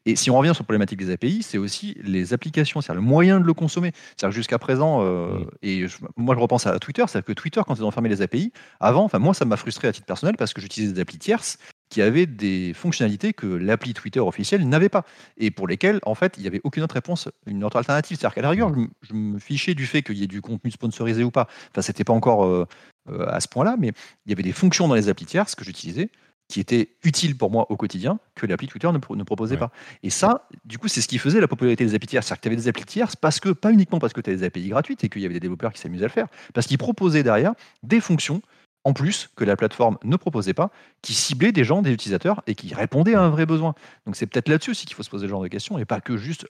[0.06, 3.06] Et si on revient sur la problématique des API, c'est aussi les applications, c'est-à-dire le
[3.06, 3.92] moyen de le consommer.
[4.16, 5.46] C'est-à-dire jusqu'à présent, euh, mmh.
[5.62, 8.52] et moi je repense à Twitter, c'est-à-dire que Twitter, quand ils ont fermé les API,
[8.80, 11.58] avant, enfin moi ça m'a frustré à titre personnel parce que j'utilisais des applis tierces
[11.88, 15.04] qui avaient des fonctionnalités que l'appli Twitter officielle n'avait pas
[15.36, 18.16] et pour lesquelles, en fait, il n'y avait aucune autre réponse, une autre alternative.
[18.18, 21.24] C'est-à-dire qu'à la rigueur, je, me fichais du fait qu'il y ait du contenu sponsorisé
[21.24, 21.46] ou pas.
[21.70, 22.66] Enfin, c'était pas encore euh,
[23.10, 23.92] euh, à ce point-là, mais
[24.26, 26.10] il y avait des fonctions dans les applis tierces que j'utilisais
[26.48, 29.70] qui étaient utiles pour moi au quotidien que l'appli Twitter ne, proposait pas.
[30.02, 32.26] Et ça, du coup, c'est ce qui faisait la popularité des applis tierces.
[32.26, 34.38] C'est-à-dire que tu avais des applis tierces parce que, pas uniquement parce que tu avais
[34.38, 36.66] des API gratuites et qu'il y avait des développeurs qui s'amusaient à le faire, parce
[36.66, 38.42] qu'ils proposaient derrière des fonctions
[38.84, 40.70] en plus que la plateforme ne proposait pas,
[41.02, 43.74] qui ciblait des gens, des utilisateurs et qui répondait à un vrai besoin.
[44.06, 46.00] Donc c'est peut-être là-dessus aussi qu'il faut se poser ce genre de questions et pas
[46.00, 46.46] que juste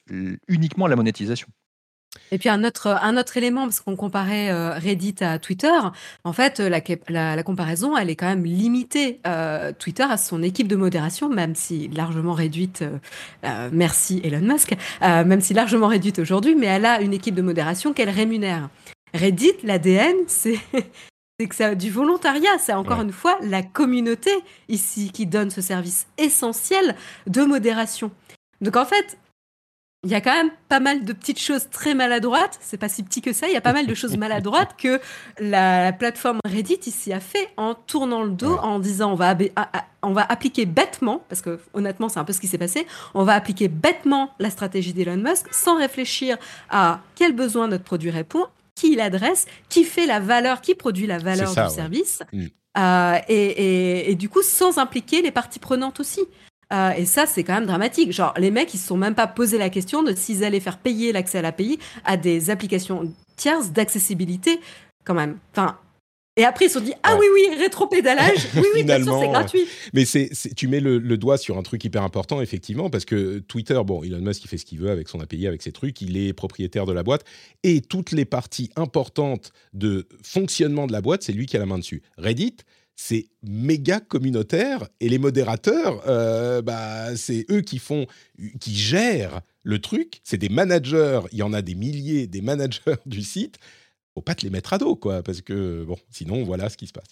[0.48, 1.48] uniquement la monétisation.
[2.30, 5.72] Et puis un autre, un autre élément, parce qu'on comparait euh, Reddit à Twitter,
[6.24, 9.20] en fait, la, comparaison, elle est quand même limitée.
[9.26, 12.84] Euh, Twitter a son équipe de modération, même si largement réduite,
[13.44, 17.42] euh, merci Elon Musk, même si largement réduite aujourd'hui, mais elle a une équipe de
[17.42, 18.68] modération qu'elle rémunère.
[19.12, 20.58] Reddit, l'ADN, c'est
[21.38, 22.58] c'est que c'est du volontariat.
[22.58, 24.30] C'est encore une fois la communauté
[24.68, 26.94] ici qui donne ce service essentiel
[27.26, 28.12] de modération.
[28.60, 29.18] Donc en fait,
[30.04, 32.58] il y a quand même pas mal de petites choses très maladroites.
[32.60, 33.48] C'est pas si petit que ça.
[33.48, 35.00] Il y a pas mal de choses maladroites que
[35.40, 39.34] la, plateforme Reddit ici a fait en tournant le dos, en disant on va,
[40.02, 43.24] on va appliquer bêtement, parce que honnêtement c'est un peu ce qui s'est passé, on
[43.24, 46.36] va appliquer bêtement la stratégie d'Elon Musk sans réfléchir
[46.70, 51.06] à quel besoin notre produit répond qui il adresse, qui fait la valeur, qui produit
[51.06, 52.46] la valeur du service, mm.
[52.78, 56.20] euh, et, du coup sans impliquer les parties prenantes aussi.
[56.72, 58.10] Euh, et ça, c'est quand même dramatique.
[58.10, 60.78] Genre, les mecs, ils se sont même pas posé la question de s'ils allaient faire
[60.78, 64.60] payer l'accès à l'API à des applications tierces d'accessibilité,
[65.04, 65.38] quand même.
[65.52, 65.78] Enfin,
[66.36, 68.48] et après, ils se sont dit Ah oui, oui, rétro-pédalage.
[68.56, 69.66] Oui, oui, bien sûr, c'est gratuit.
[69.92, 73.80] Mais c'est, tu mets le, doigt sur un truc hyper important, effectivement, parce que Twitter,
[73.84, 76.16] bon, Elon Musk, il fait ce qu'il veut avec son API, avec ses trucs, il
[76.16, 77.24] est propriétaire de la boîte.
[77.62, 81.66] Et toutes les parties importantes de fonctionnement de la boîte, c'est lui qui a la
[81.66, 82.02] main dessus.
[82.18, 82.56] Reddit,
[82.96, 88.06] c'est méga communautaire et les modérateurs, euh, bah, c'est eux qui font,
[88.60, 90.20] qui gèrent le truc.
[90.24, 93.58] C'est des managers, il y en a des milliers, des managers du site
[94.14, 96.86] faut pas te les mettre à dos, quoi, parce que bon, sinon voilà ce qui
[96.86, 97.08] se passe.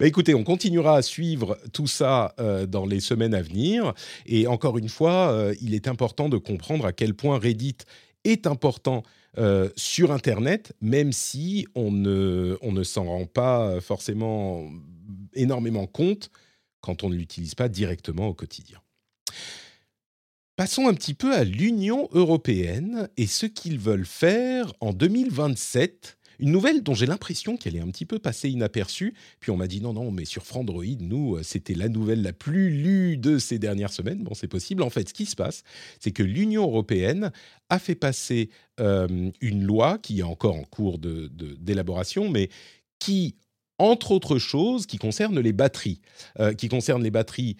[0.00, 3.94] Bah, écoutez, on continuera à suivre tout ça euh, dans les semaines à venir.
[4.26, 7.76] Et encore une fois, euh, il est important de comprendre à quel point Reddit
[8.24, 9.04] est important
[9.38, 14.68] euh, sur Internet, même si on ne, on ne s'en rend pas forcément
[15.34, 16.30] énormément compte
[16.80, 18.80] quand on ne l'utilise pas directement au quotidien.
[20.56, 26.50] Passons un petit peu à l'Union européenne et ce qu'ils veulent faire en 2027 une
[26.50, 29.14] nouvelle dont j'ai l'impression qu'elle est un petit peu passée inaperçue.
[29.40, 32.32] Puis on m'a dit non, non, mais sur Frandroid, nous, euh, c'était la nouvelle la
[32.32, 34.22] plus lue de ces dernières semaines.
[34.22, 34.82] Bon, c'est possible.
[34.82, 35.62] En fait, ce qui se passe,
[36.00, 37.30] c'est que l'Union européenne
[37.68, 38.50] a fait passer
[38.80, 42.48] euh, une loi qui est encore en cours d'élaboration, de, mais
[42.98, 43.36] qui,
[43.78, 46.00] entre autres choses, qui concerne les batteries,
[46.38, 47.56] euh, qui concerne les batteries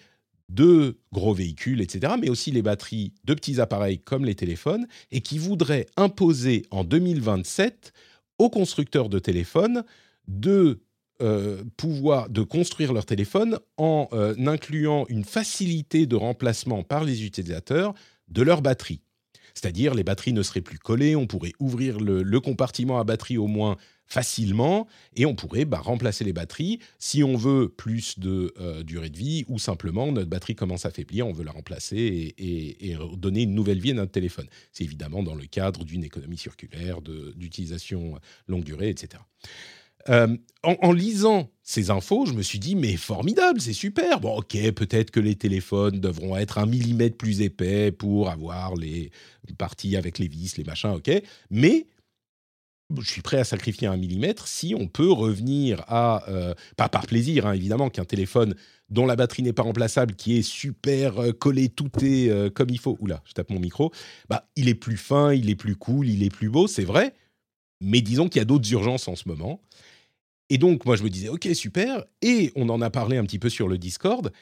[0.49, 5.21] de gros véhicules, etc., mais aussi les batteries de petits appareils comme les téléphones, et
[5.21, 7.93] qui voudrait imposer en 2027
[8.41, 9.83] aux constructeurs de téléphones
[10.27, 10.81] de
[11.21, 17.23] euh, pouvoir de construire leur téléphone en euh, incluant une facilité de remplacement par les
[17.23, 17.93] utilisateurs
[18.29, 19.01] de leurs batteries.
[19.53, 23.47] C'est-à-dire les batteries ne seraient plus collées, on pourrait ouvrir le compartiment à batterie au
[23.47, 23.77] moins
[24.11, 29.09] facilement et on pourrait bah, remplacer les batteries si on veut plus de euh, durée
[29.09, 33.43] de vie ou simplement notre batterie commence à faiblir, on veut la remplacer et, donner
[33.43, 34.47] une nouvelle vie à notre téléphone.
[34.73, 39.21] C'est évidemment dans le cadre d'une économie circulaire, d'utilisation longue durée, etc.
[40.09, 44.19] Euh, en, lisant ces infos, je me suis dit, mais formidable, c'est super.
[44.19, 49.11] Bon, ok, peut-être que les téléphones devront être un millimètre plus épais pour avoir les
[49.57, 51.11] parties avec les vis, les machins, ok.
[51.49, 51.87] Mais
[52.99, 57.07] je suis prêt à sacrifier un millimètre si on peut revenir à, euh, pas par
[57.07, 58.55] plaisir hein, évidemment, qu'un téléphone
[58.89, 62.69] dont la batterie n'est pas remplaçable, qui est super euh, collé, tout est euh, comme
[62.69, 63.91] il faut, oula, je tape mon micro,
[64.29, 67.13] bah, il est plus fin, il est plus cool, il est plus beau, c'est vrai,
[67.79, 69.61] mais disons qu'il y a d'autres urgences en ce moment.
[70.49, 73.39] Et donc, moi, je me disais, ok, super, et on en a parlé un petit
[73.39, 74.33] peu sur le Discord,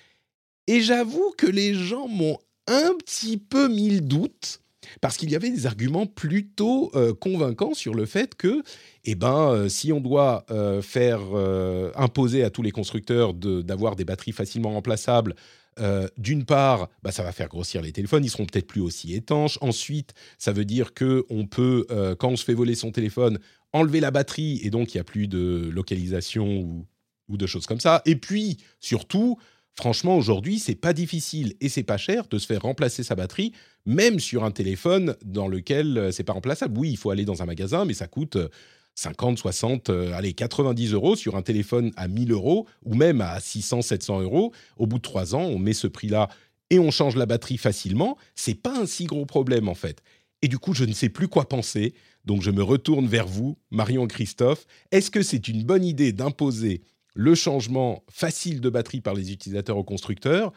[0.66, 4.62] et j'avoue que les gens m'ont un petit peu mis le doute
[5.02, 8.64] parce qu'il y avait des arguments plutôt euh, convaincants sur le fait que,
[9.06, 11.20] eh ben, euh, si on doit euh, faire
[11.96, 15.36] imposer à tous les constructeurs d'avoir des batteries facilement remplaçables,
[16.18, 19.58] d'une part, bah, ça va faire grossir les téléphones, ils seront peut-être plus aussi étanches.
[19.62, 21.88] Ensuite, ça veut dire que on peut,
[22.20, 23.40] quand on se fait voler son téléphone,
[23.72, 26.86] enlever la batterie et donc il n'y a plus de localisation ou,
[27.30, 28.02] ou de choses comme ça.
[28.06, 29.38] Et puis, surtout,
[29.76, 33.54] Franchement, aujourd'hui, c'est pas difficile et c'est pas cher de se faire remplacer sa batterie,
[33.86, 36.78] même sur un téléphone dans lequel euh, c'est pas remplaçable.
[36.78, 38.38] Oui, il faut aller dans un magasin, mais ça coûte
[38.96, 43.40] 50, 60, euh, allez, 90 euros sur un téléphone à 1000 euros ou même à
[43.40, 44.54] 600, 700 euros.
[44.78, 46.30] Au bout de trois ans, on met ce prix-là
[46.70, 48.18] et on change la batterie facilement.
[48.36, 50.02] C'est pas un si gros problème en fait.
[50.42, 51.94] Et du coup, je ne sais plus quoi penser.
[52.26, 54.66] Donc, je me retourne vers vous, Marion Christophe.
[54.92, 56.82] Est-ce que c'est une bonne idée d'imposer
[57.16, 60.52] le changement facile de batterie par les utilisateurs aux constructeurs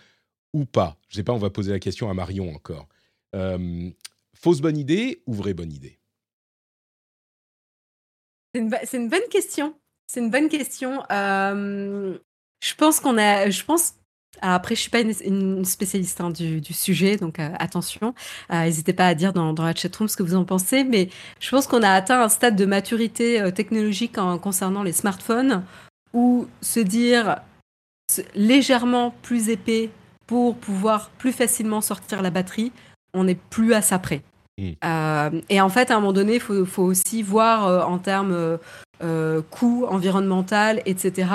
[0.53, 0.97] ou pas?
[1.09, 2.89] Je ne sais pas, on va poser la question à Marion encore.
[3.35, 3.91] Euh,
[4.35, 5.99] fausse bonne idée ou vraie bonne idée?
[8.55, 8.61] C'est
[8.99, 9.75] une, bonne question.
[10.07, 11.03] C'est une bonne question.
[11.11, 12.19] Euh,
[12.63, 13.49] je pense qu'on a.
[13.49, 13.95] Je pense.
[14.43, 18.15] après, je suis pas une, spécialiste hein, du, sujet, donc euh, attention.
[18.51, 21.09] N'hésitez pas à dire dans, dans la chatroom ce que vous en pensez, mais
[21.41, 25.65] je pense qu'on a atteint un stade de maturité technologique en concernant les smartphones
[26.13, 27.37] ou se dire
[28.35, 29.91] légèrement plus épais
[30.27, 32.73] pour pouvoir plus facilement sortir la batterie,
[33.15, 34.23] on n'est plus à ça près.
[34.59, 34.73] Hmm.
[34.85, 38.59] Euh, et en fait, à un moment donné, il faut, aussi voir euh, en termes
[39.03, 41.29] euh, coût environnemental, etc.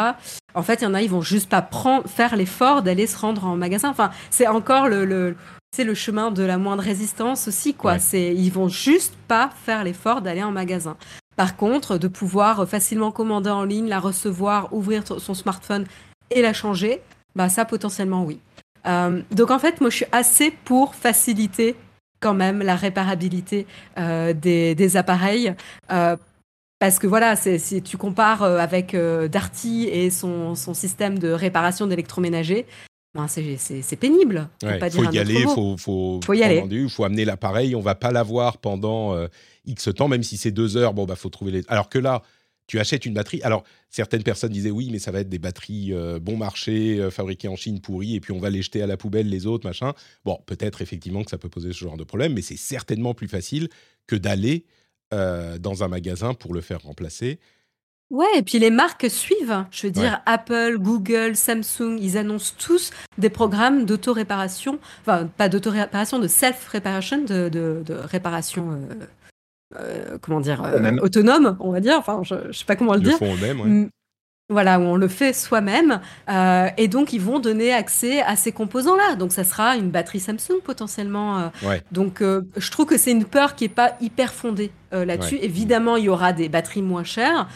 [0.54, 3.18] En fait, il y en a, ils vont juste pas prendre, faire l'effort d'aller se
[3.18, 3.90] rendre en magasin.
[3.90, 5.36] Enfin, c'est encore le, le
[5.76, 8.00] c'est le chemin de la moindre résistance aussi, quoi.
[8.00, 10.98] C'est, ils vont juste pas faire l'effort d'aller en magasin.
[11.38, 15.86] Par contre, de pouvoir facilement commander en ligne, la recevoir, ouvrir son smartphone
[16.32, 17.00] et la changer,
[17.36, 18.39] bah ça potentiellement oui.
[18.88, 21.76] Euh, donc en fait, moi je suis assez pour faciliter
[22.19, 25.54] quand même la réparabilité euh, des, appareils.
[25.91, 26.17] Euh,
[26.80, 32.67] parce que voilà, si tu compares avec Darty et son, système de réparation d'électroménager,
[33.17, 34.49] ben c'est pénible.
[34.62, 36.63] Il faut y aller, il faut, faut, y aller.
[36.69, 39.17] Il faut amener l'appareil, on va pas l'avoir pendant
[39.65, 41.62] X temps, même si c'est deux heures, bon, bah, faut trouver les.
[41.67, 42.23] Alors que là,
[42.67, 43.41] tu achètes une batterie.
[43.43, 47.10] Alors, certaines personnes disaient oui, mais ça va être des batteries euh, bon marché, euh,
[47.10, 49.65] fabriquées en Chine, pourries, et puis on va les jeter à la poubelle, les autres,
[49.65, 49.93] machin.
[50.25, 53.30] Bon, peut-être effectivement que ça peut poser ce genre de problème, mais c'est certainement plus
[53.30, 53.69] facile
[54.06, 54.65] que d'aller
[55.13, 57.39] euh, dans un magasin pour le faire remplacer.
[58.10, 59.65] Ouais, et puis les marques suivent.
[59.70, 66.20] Je veux dire, Apple, Google, Samsung, ils annoncent tous des programmes d'auto-réparation, enfin, pas d'auto-réparation,
[66.20, 68.80] de self-réparation, de, de, réparation
[69.76, 71.98] euh, comment dire, euh, autonome, on va dire.
[71.98, 73.17] Enfin, je, ne sais pas comment le, dire.
[73.22, 73.88] Mm.
[74.50, 76.00] Voilà, où on le fait soi-même.
[76.30, 79.15] Euh, et donc, ils vont donner accès à ces composants-là.
[79.15, 81.52] Donc, ça sera une batterie Samsung potentiellement.
[81.91, 85.38] Donc, je trouve que c'est une peur qui est pas hyper fondée là-dessus.
[85.41, 87.50] Évidemment, il y aura des batteries moins chères.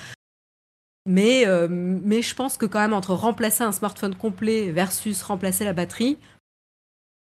[1.07, 5.73] Mais, mais je pense que quand même, entre remplacer un smartphone complet versus remplacer la
[5.73, 6.17] batterie,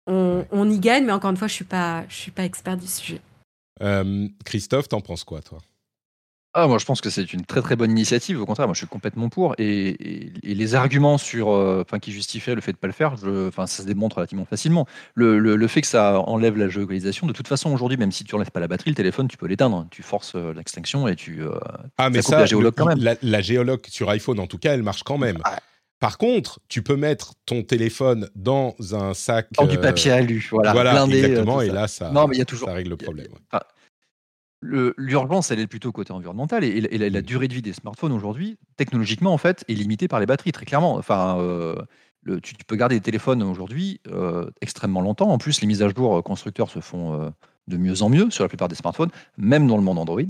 [0.06, 1.04] on, on y gagne.
[1.04, 3.20] Mais encore une fois, je suis pas, je suis pas expert du sujet.
[3.82, 5.58] Euh, Christophe, t'en penses quoi, toi?
[6.58, 8.40] Ah, moi, je pense que c'est une très très bonne initiative.
[8.40, 9.54] Au contraire, moi, je suis complètement pour.
[9.58, 13.14] Et, les arguments sur, euh, enfin, qui justifiaient le fait de pas le faire,
[13.46, 14.86] enfin, ça se démontre relativement facilement.
[15.14, 18.50] Le, fait que ça enlève la géolocalisation, de toute façon, aujourd'hui, même si tu enlèves
[18.50, 19.86] pas la batterie, le téléphone, tu peux l'éteindre.
[19.90, 21.42] Tu forces euh, l'extinction et tu.
[21.42, 21.50] Euh,
[21.98, 23.16] ah, mais ça, la géologue quand même.
[23.20, 25.36] La, géologue sur iPhone, en tout cas, elle marche quand même.
[25.44, 25.58] Ah.
[26.00, 29.48] Par contre, tu peux mettre ton téléphone dans un sac.
[29.52, 30.72] Dans du papier alu, voilà.
[30.72, 31.60] Voilà, exactement.
[31.60, 33.28] et là, ça, non, mais y a toujours, ça règle le problème
[34.62, 39.32] l'urgence, elle est plutôt côté environnemental et, la, durée de vie des smartphones aujourd'hui, technologiquement,
[39.32, 40.94] en fait, est limitée par les batteries, très clairement.
[40.94, 41.76] Enfin, euh,
[42.42, 45.30] tu, peux garder des téléphones aujourd'hui euh, extrêmement longtemps.
[45.30, 47.32] En plus, les mises à jour euh, constructeurs se font
[47.68, 50.22] de mieux en mieux sur la plupart des smartphones, même dans le monde Android.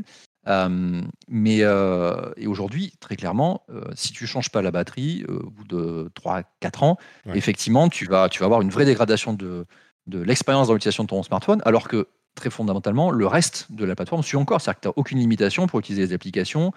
[1.28, 6.84] mais et aujourd'hui, très clairement, si tu changes pas la batterie au bout de 3-4
[6.84, 6.96] ans,
[7.34, 9.66] effectivement, tu vas, tu vas avoir une vraie dégradation de,
[10.06, 13.96] de l'expérience dans l'utilisation de ton smartphone, alors que très fondamentalement, le reste de la
[13.96, 14.60] plateforme suit encore.
[14.60, 16.72] C'est-à-dire que tu n'as aucune limitation pour utiliser les applications.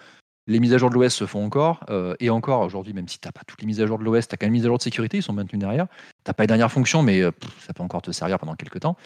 [0.48, 1.84] Les mises à jour de l'OS se font encore.
[1.89, 4.04] Euh, et encore, aujourd'hui, même si tu n'as pas toutes les mises à jour de
[4.04, 5.88] l'OS, tu as quand même mises à jour de sécurité, ils sont maintenus derrière.
[5.88, 8.80] Tu n'as pas les dernières fonctions, mais euh, ça peut encore te servir pendant quelques
[8.80, 8.98] temps.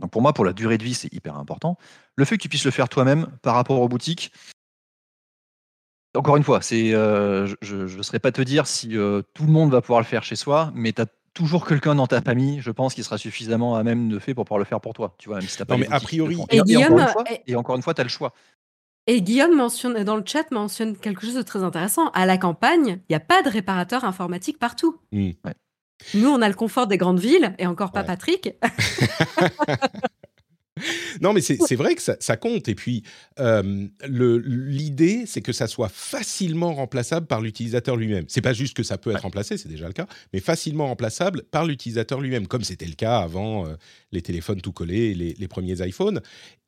[0.00, 1.78] Donc pour moi, pour la durée de vie, c'est hyper important.
[2.16, 4.32] Le fait que tu puisses le faire toi-même par rapport aux boutiques,
[6.16, 8.88] encore une fois, c'est, euh, je ne saurais pas te dire si
[9.34, 12.06] tout le monde va pouvoir le faire chez soi, mais tu as toujours quelqu'un dans
[12.06, 14.80] ta famille, je pense, qui sera suffisamment à même de fait pour pouvoir le faire
[14.80, 15.14] pour toi.
[15.18, 16.38] Tu vois, même si pas non, mais a priori.
[16.50, 17.06] Et, Guillaume,
[17.46, 18.32] et, encore une fois, tu as le choix.
[19.06, 22.10] Et Guillaume mentionne dans le chat mentionne quelque chose de très intéressant.
[22.10, 24.98] À la campagne, il n'y a pas de réparateur informatique partout.
[25.12, 25.30] Mmh.
[26.14, 28.50] Nous, on a le confort des grandes villes, et encore pas Patrick.
[31.20, 32.68] non, mais c'est vrai que ça, compte.
[32.68, 33.02] Et puis,
[33.40, 38.24] euh, l'idée, c'est que ça soit facilement remplaçable par l'utilisateur lui-même.
[38.28, 41.42] C'est pas juste que ça peut être remplacé, c'est déjà le cas, mais facilement remplaçable
[41.50, 43.74] par l'utilisateur lui-même, comme c'était le cas avant euh,
[44.12, 46.20] les téléphones tout collés, les, les premiers iPhones.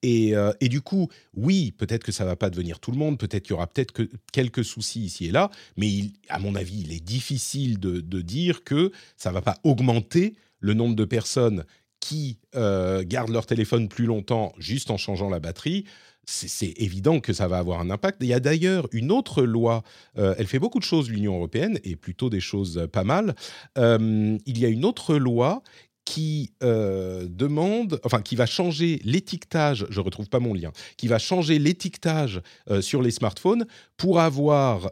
[0.03, 3.19] Et, euh, et, du coup, oui, peut-être que ça va pas devenir tout le monde,
[3.19, 5.91] peut-être qu'il y aura peut-être que quelques soucis ici et là, mais
[6.29, 10.75] à mon avis, il est difficile de, de dire que ça va pas augmenter le
[10.75, 11.65] nombre de personnes
[12.01, 15.85] qui euh, gardent leur téléphone plus longtemps juste en changeant la batterie,
[16.25, 18.19] c'est évident que ça va avoir un impact.
[18.21, 19.83] Il y a d'ailleurs une autre loi,
[20.17, 23.35] euh, elle fait beaucoup de choses, l'Union européenne, et plutôt des choses euh, pas mal.
[23.77, 25.63] il y a une autre loi
[26.05, 31.61] qui demande, enfin qui va changer l'étiquetage, je retrouve pas mon lien, qui va changer
[31.61, 32.41] l'étiquetage
[32.81, 33.65] sur les smartphones
[33.97, 34.91] pour avoir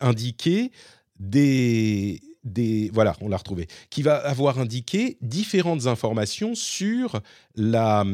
[0.00, 0.70] indiqué
[1.18, 7.20] des voilà, on l'a retrouvé, qui va avoir indiqué différentes informations sur
[7.54, 8.04] la,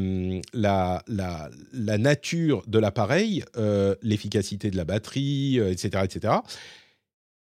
[0.52, 6.34] la, nature de l'appareil, euh, l'efficacité de la batterie, etc., euh, etc.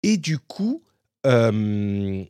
[0.04, 0.84] Et du coup,
[1.26, 2.23] euh,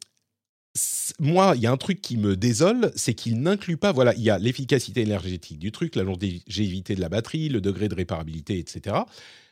[1.19, 4.21] moi, il y a un truc qui me désole, c'est qu'il n'inclut pas, voilà, il
[4.21, 8.57] y a l'efficacité énergétique du truc, la longévité de la batterie, le degré de réparabilité,
[8.57, 8.95] etc.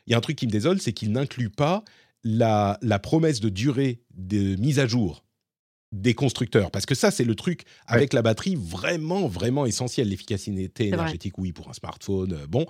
[0.06, 1.84] Il y a un truc qui me désole, c'est qu'il n'inclut pas
[2.26, 5.24] la, promesse de durée de mise à jour
[5.92, 10.08] des constructeurs Parce que ça, c'est le truc avec la batterie vraiment, vraiment essentiel.
[10.08, 12.66] L'efficacité énergétique, oui, pour un smartphone, euh, bon,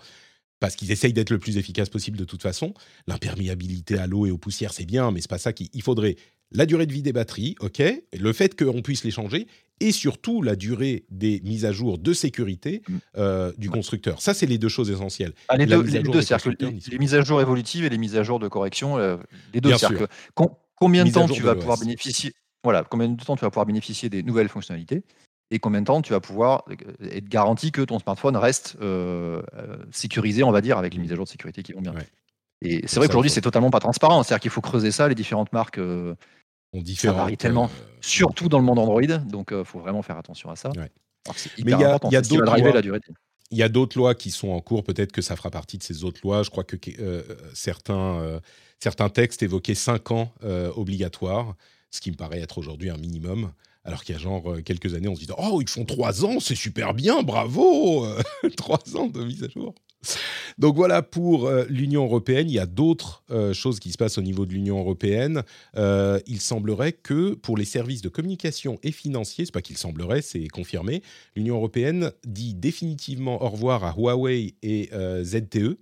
[0.60, 2.74] parce qu'ils essayent d'être le plus efficace possible de toute façon.
[3.06, 6.16] L'imperméabilité à l'eau et aux poussières, c'est bien, mais c'est pas ça qu'il faudrait.
[6.52, 7.82] La durée de vie des batteries, ok,
[8.16, 9.48] le fait qu'on puisse les changer,
[9.80, 12.96] et surtout la durée des mises à jour de sécurité mm.
[13.18, 14.20] euh, du constructeur.
[14.20, 15.34] Ça, c'est les deux choses essentielles.
[15.48, 16.20] Ah, les, deux, les, deux
[16.90, 19.16] les, mises à jour évolutives et les mises à jour de correction, euh,
[19.52, 19.76] les deux.
[19.76, 20.06] cercles.
[20.74, 22.32] combien de temps tu vas pouvoir bénéficier
[22.64, 25.04] voilà, combien de temps tu vas pouvoir bénéficier des nouvelles fonctionnalités
[25.52, 28.76] et combien de temps tu vas pouvoir euh, être garanti que ton smartphone reste
[29.92, 31.94] sécurisé, on va dire, avec les mises à jour de sécurité qui vont bien.
[32.62, 34.22] Et c'est vrai qu'aujourd'hui, c'est totalement pas transparent.
[34.22, 35.78] C'est-à-dire qu'il faut creuser ça, les différentes marques
[36.72, 37.30] ont différentes.
[37.30, 40.70] Ça tellement, surtout dans le monde Android, donc il faut vraiment faire attention à ça.
[40.76, 40.90] Mais
[41.58, 42.98] il y a, y a d'autres lois.
[43.52, 44.82] Il y a d'autres lois qui sont en cours.
[44.82, 46.42] Peut-être que ça fera partie de ces autres lois.
[46.42, 47.22] Je crois que euh,
[47.54, 48.40] certains, euh,
[48.80, 51.54] certains textes évoquaient 5 ans euh, obligatoires,
[51.90, 53.52] ce qui me paraît être aujourd'hui un minimum.
[53.84, 56.40] Alors qu'il y a genre quelques années, on se dit Oh, ils font 3 ans,
[56.40, 58.04] c'est super bien, bravo
[58.56, 59.74] 3 ans de mise à jour.
[60.58, 62.48] Donc voilà pour euh, l'Union européenne.
[62.48, 65.42] Il y a d'autres euh, choses qui se passent au niveau de l'Union européenne.
[65.76, 70.22] Euh, il semblerait que pour les services de communication et financiers, c'est pas qu'il semblerait,
[70.22, 71.02] c'est confirmé,
[71.34, 74.90] l'Union européenne dit définitivement au revoir à Huawei et
[75.22, 75.78] ZTE.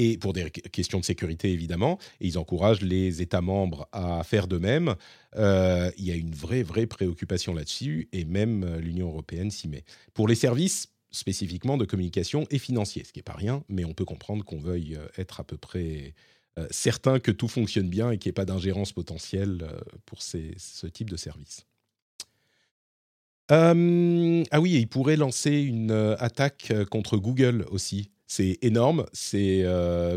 [0.00, 4.46] Et pour des questions de sécurité, évidemment, et ils encouragent les États membres à faire
[4.46, 4.94] de même.
[5.36, 9.84] il y a une vraie, vraie préoccupation là-dessus, et même l'Union européenne s'y met.
[10.14, 13.94] Pour les services, spécifiquement de communication et financier, ce qui n'est pas rien, mais on
[13.94, 16.14] peut comprendre qu'on veuille euh, être à peu près
[16.58, 20.22] euh, certain que tout fonctionne bien et qu'il n'y ait pas d'ingérence potentielle euh, pour
[20.22, 21.66] ce type de service.
[23.50, 23.72] ah
[24.60, 28.10] oui, il pourrait lancer une attaque contre Google aussi.
[28.30, 29.64] C'est énorme, c'est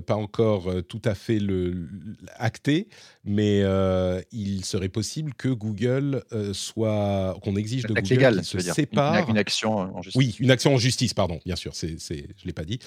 [0.05, 1.87] pas encore tout à fait le,
[2.35, 2.89] acté,
[3.23, 3.63] mais
[4.31, 9.29] il serait possible que Google soit, qu'on exige de Google se sépare.
[9.29, 10.19] Une, action en justice.
[10.19, 12.79] Oui, une action en justice, pardon, bien sûr, c'est, je l'ai pas dit,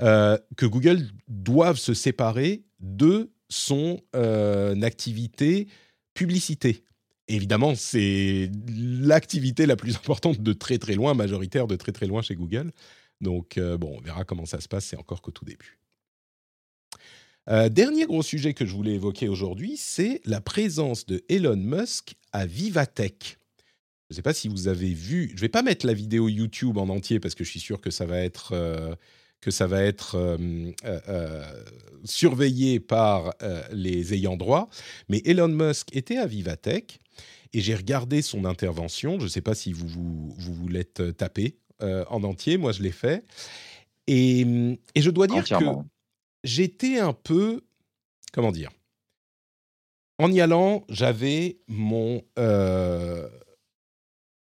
[0.00, 4.00] que Google doive se séparer de son
[4.82, 5.68] activité
[6.12, 6.84] publicité
[7.28, 12.22] évidemment, c'est l'activité la plus importante de très très loin, majoritaire de très très loin
[12.22, 12.72] chez Google.
[13.22, 15.78] Donc, euh, bon, on verra comment ça se passe, c'est encore qu'au tout début.
[17.48, 22.14] Euh, dernier gros sujet que je voulais évoquer aujourd'hui, c'est la présence de Elon Musk
[22.32, 23.38] à Vivatech.
[24.10, 26.28] Je ne sais pas si vous avez vu, je ne vais pas mettre la vidéo
[26.28, 28.94] YouTube en entier parce que je suis sûr que ça va être, euh,
[29.40, 30.38] que ça va être
[32.04, 33.34] surveillé par
[33.72, 34.68] les ayants droit,
[35.08, 37.00] mais Elon Musk était à Vivatech
[37.52, 39.18] et j'ai regardé son intervention.
[39.18, 42.56] Je ne sais pas si vous vous, vous, l'êtes tapé euh, en entier.
[42.58, 43.24] Moi, je l'ai fait.
[44.06, 44.40] Et,
[44.94, 45.64] et, je dois dire que
[46.44, 47.62] j'étais un peu.
[48.32, 48.70] Comment dire
[50.18, 52.22] En y allant, j'avais mon.
[52.38, 53.28] Euh,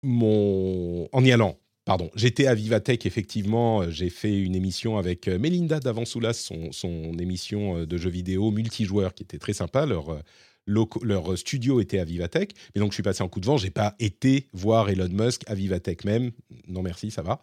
[0.03, 1.09] mon.
[1.11, 3.89] En y allant, pardon, j'étais à Vivatech, effectivement.
[3.89, 9.23] J'ai fait une émission avec Melinda Davansoulas, son, son émission de jeux vidéo multijoueur qui
[9.23, 9.85] était très sympa.
[9.85, 10.21] Leur
[10.69, 12.53] leur studio était à Vivatech.
[12.73, 13.57] Mais donc, je suis passé en coup de vent.
[13.57, 16.31] J'ai pas été voir Elon Musk à Vivatech même.
[16.67, 17.41] Non, merci, ça va.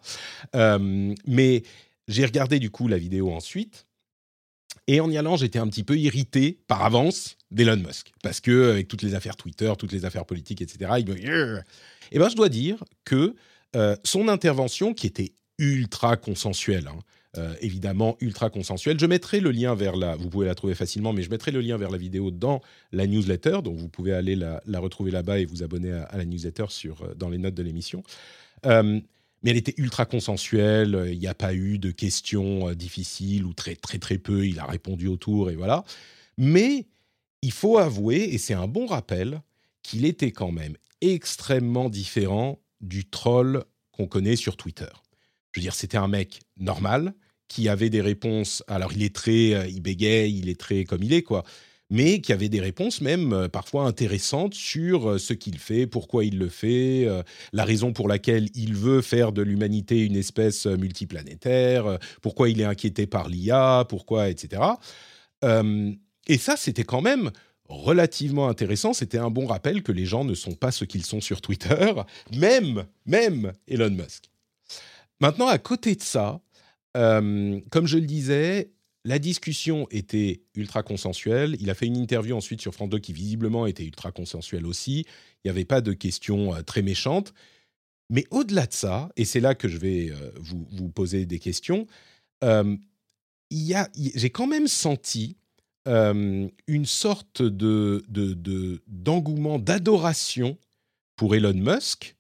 [0.55, 1.63] Euh, mais
[2.09, 3.87] j'ai regardé du coup la vidéo ensuite.
[4.89, 8.13] Et en y allant, j'étais un petit peu irrité par avance d'Elon Musk.
[8.23, 11.63] Parce que, avec toutes les affaires Twitter, toutes les affaires politiques, etc., il me.
[12.13, 13.35] Eh ben, je dois dire que
[13.75, 16.99] euh, son intervention, qui était ultra consensuelle, hein,
[17.39, 18.99] euh, évidemment ultra consensuel.
[18.99, 21.61] Je mettrai le lien vers la, vous pouvez la trouver facilement, mais je mettrai le
[21.61, 22.61] lien vers la vidéo dans
[22.93, 26.67] la newsletter, donc vous pouvez aller la, retrouver là-bas et vous abonner à, la newsletter
[26.69, 28.03] sur, euh, dans les notes de l'émission.
[28.65, 29.01] Euh,
[29.43, 33.77] mais elle était ultra consensuelle, il n'y a pas eu de questions difficiles ou très
[33.77, 35.85] très très peu, il a répondu autour et voilà.
[36.39, 36.87] Mais
[37.43, 39.41] il faut avouer, et c'est un bon rappel,
[39.83, 44.89] qu'il était quand même extrêmement différent du troll qu'on connaît sur Twitter.
[45.53, 47.15] Je veux dire, c'était un mec normal,
[47.49, 48.63] qui avait des réponses.
[48.67, 51.45] Alors, il est très, euh, il bégaye, il est très comme il est, quoi.
[51.89, 56.25] Mais qui avait des réponses même euh, parfois intéressantes sur euh, ce qu'il fait, pourquoi
[56.25, 57.09] il le fait,
[57.53, 62.65] la raison pour laquelle il veut faire de l'humanité une espèce multiplanétaire, pourquoi il est
[62.65, 64.63] inquiété par l'IA, pourquoi, etc.
[65.43, 67.31] et ça, c'était quand même
[67.69, 68.93] relativement intéressant.
[68.93, 71.93] C'était un bon rappel que les gens ne sont pas ce qu'ils sont sur Twitter,
[72.37, 74.25] même, même Elon Musk.
[75.21, 76.41] Maintenant, à côté de ça,
[76.97, 78.73] euh, comme je le disais,
[79.05, 81.57] la discussion était ultra consensuelle.
[81.61, 85.01] Il a fait une interview ensuite sur France 2 qui visiblement était ultra consensuelle aussi.
[85.45, 87.33] Il n'y avait pas de questions euh, très méchantes.
[88.09, 91.87] Mais au-delà de ça, et c'est là que je vais euh, vous, poser des questions,
[93.51, 95.37] j'ai quand même senti
[95.87, 98.05] une sorte de,
[98.87, 100.59] d'engouement, d'adoration
[101.17, 102.17] pour Elon Musk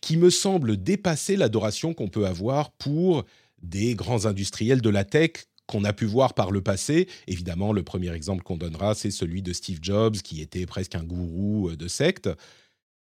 [0.00, 3.24] qui me semble dépasser l'adoration qu'on peut avoir pour
[3.62, 7.08] des grands industriels de la tech qu'on a pu voir par le passé.
[7.26, 11.04] Évidemment, le premier exemple qu'on donnera, c'est celui de Steve Jobs, qui était presque un
[11.04, 12.28] gourou euh, de secte.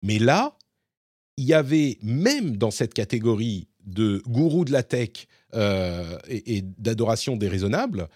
[0.02, 0.58] Mais là,
[1.38, 7.36] il y avait même dans cette catégorie de gourou de la tech euh, et, d'adoration
[7.36, 8.08] déraisonnable,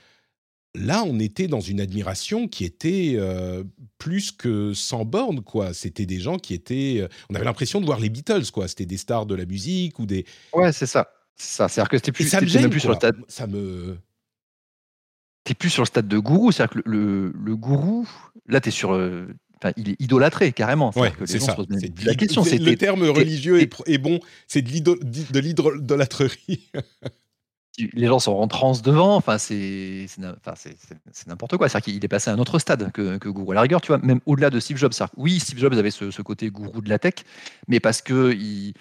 [0.75, 3.63] là, on était dans une admiration qui était euh,
[3.97, 5.73] plus que sans borne, quoi.
[5.73, 7.07] C'était des gens qui étaient...
[7.29, 8.67] on avait l'impression de voir les Beatles, quoi.
[8.67, 10.25] C'était des stars de la musique ou des...
[10.53, 11.09] Ouais, c'est ça.
[11.38, 13.17] Ça, c'est-à-dire que c'était plus, ça me gêne, plus sur le stade.
[13.27, 13.97] Ça me.
[15.43, 18.07] T'es plus sur le stade de gourou, c'est-à-dire que le, le, gourou,
[18.47, 18.93] là, t'es sur.
[18.93, 19.27] Euh,
[19.77, 20.91] il est idolâtré carrément.
[20.97, 21.55] Ouais, c'est ça.
[22.03, 24.19] la question, c'est le terme religieux est, bon.
[24.47, 26.69] C'est de l'idolâtrerie.
[27.93, 29.15] les gens sont en transe devant.
[29.15, 30.07] Enfin, c'est
[31.27, 31.69] n'importe quoi.
[31.69, 33.51] C'est-à-dire qu'il est passé à un autre stade que, que gourou.
[33.51, 34.93] À la rigueur, tu vois, même au-delà de Steve Jobs.
[35.17, 37.15] Oui, Steve Jobs avait ce, ce, côté gourou de la tech,
[37.67, 38.73] mais parce que il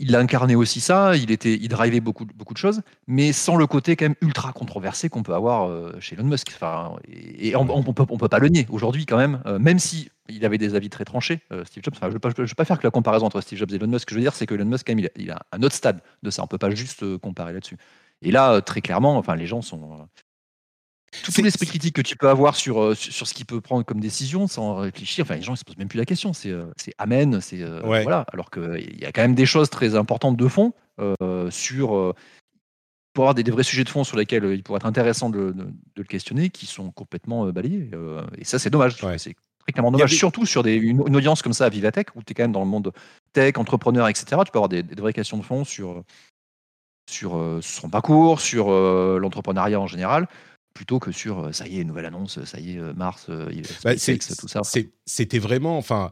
[0.00, 3.56] il, a incarné aussi ça, il, était, il drivait beaucoup, beaucoup de choses, mais sans
[3.56, 6.52] le côté quand même ultra controversé qu'on peut avoir euh, chez Elon Musk.
[6.54, 10.44] Enfin, et, on on peut, pas le nier aujourd'hui quand même, euh, même si il
[10.44, 11.94] avait des avis très tranchés, euh, Steve Jobs.
[12.00, 14.00] je ne vais, pas faire que la comparaison entre Steve Jobs et Elon Musk.
[14.00, 15.74] Ce que je veux dire, c'est que Elon Musk, quand même, il a, un autre
[15.74, 16.42] stade de ça.
[16.42, 17.76] On ne peut pas juste comparer là-dessus.
[18.22, 20.08] Et là, très clairement, enfin, les gens sont,
[21.22, 24.00] tout, l'esprit critique que tu peux avoir sur, euh, sur ce qu'il peut prendre comme
[24.00, 26.32] décision sans réfléchir, enfin, les gens ne se posent même plus la question.
[26.32, 26.66] C'est euh,
[26.98, 28.24] amen, c'est euh, voilà.
[28.32, 30.72] Alors qu'il y a quand même des choses très importantes de fond
[31.50, 32.14] sur
[33.12, 35.54] pour avoir des, vrais sujets de fond sur lesquels il pourrait être intéressant de,
[35.96, 37.90] le questionner, qui sont complètement balayés.
[38.36, 38.96] et ça, c'est dommage.
[39.16, 42.32] C'est très clairement dommage, surtout sur des, une, audience comme ça à Vivatech, où tu
[42.32, 42.92] es quand même dans le monde
[43.32, 44.42] tech, entrepreneur, etc.
[44.44, 46.02] Tu peux avoir des, vraies questions de fond sur
[47.08, 50.26] sur son parcours, sur l'entrepreneuriat en général,
[50.76, 53.30] plutôt que sur ça y est, nouvelle annonce, ça y est, Mars,
[53.82, 54.60] bah, tout ça.
[55.06, 56.10] C'était vraiment, enfin,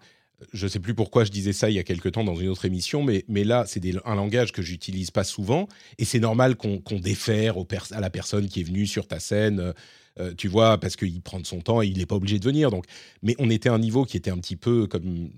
[0.52, 2.48] je ne sais plus pourquoi je disais ça il y a quelque temps dans une
[2.48, 6.56] autre émission, mais, mais là, c'est un langage que j'utilise pas souvent, et c'est normal
[6.56, 7.56] qu'on défère
[7.92, 9.74] à la personne qui est venue sur ta scène,
[10.20, 12.44] euh, tu vois, parce qu'il prend de son temps et il n'est pas obligé de
[12.44, 12.70] venir.
[12.70, 12.86] Donc,
[13.22, 15.30] mais on était à un niveau qui était un petit peu comme,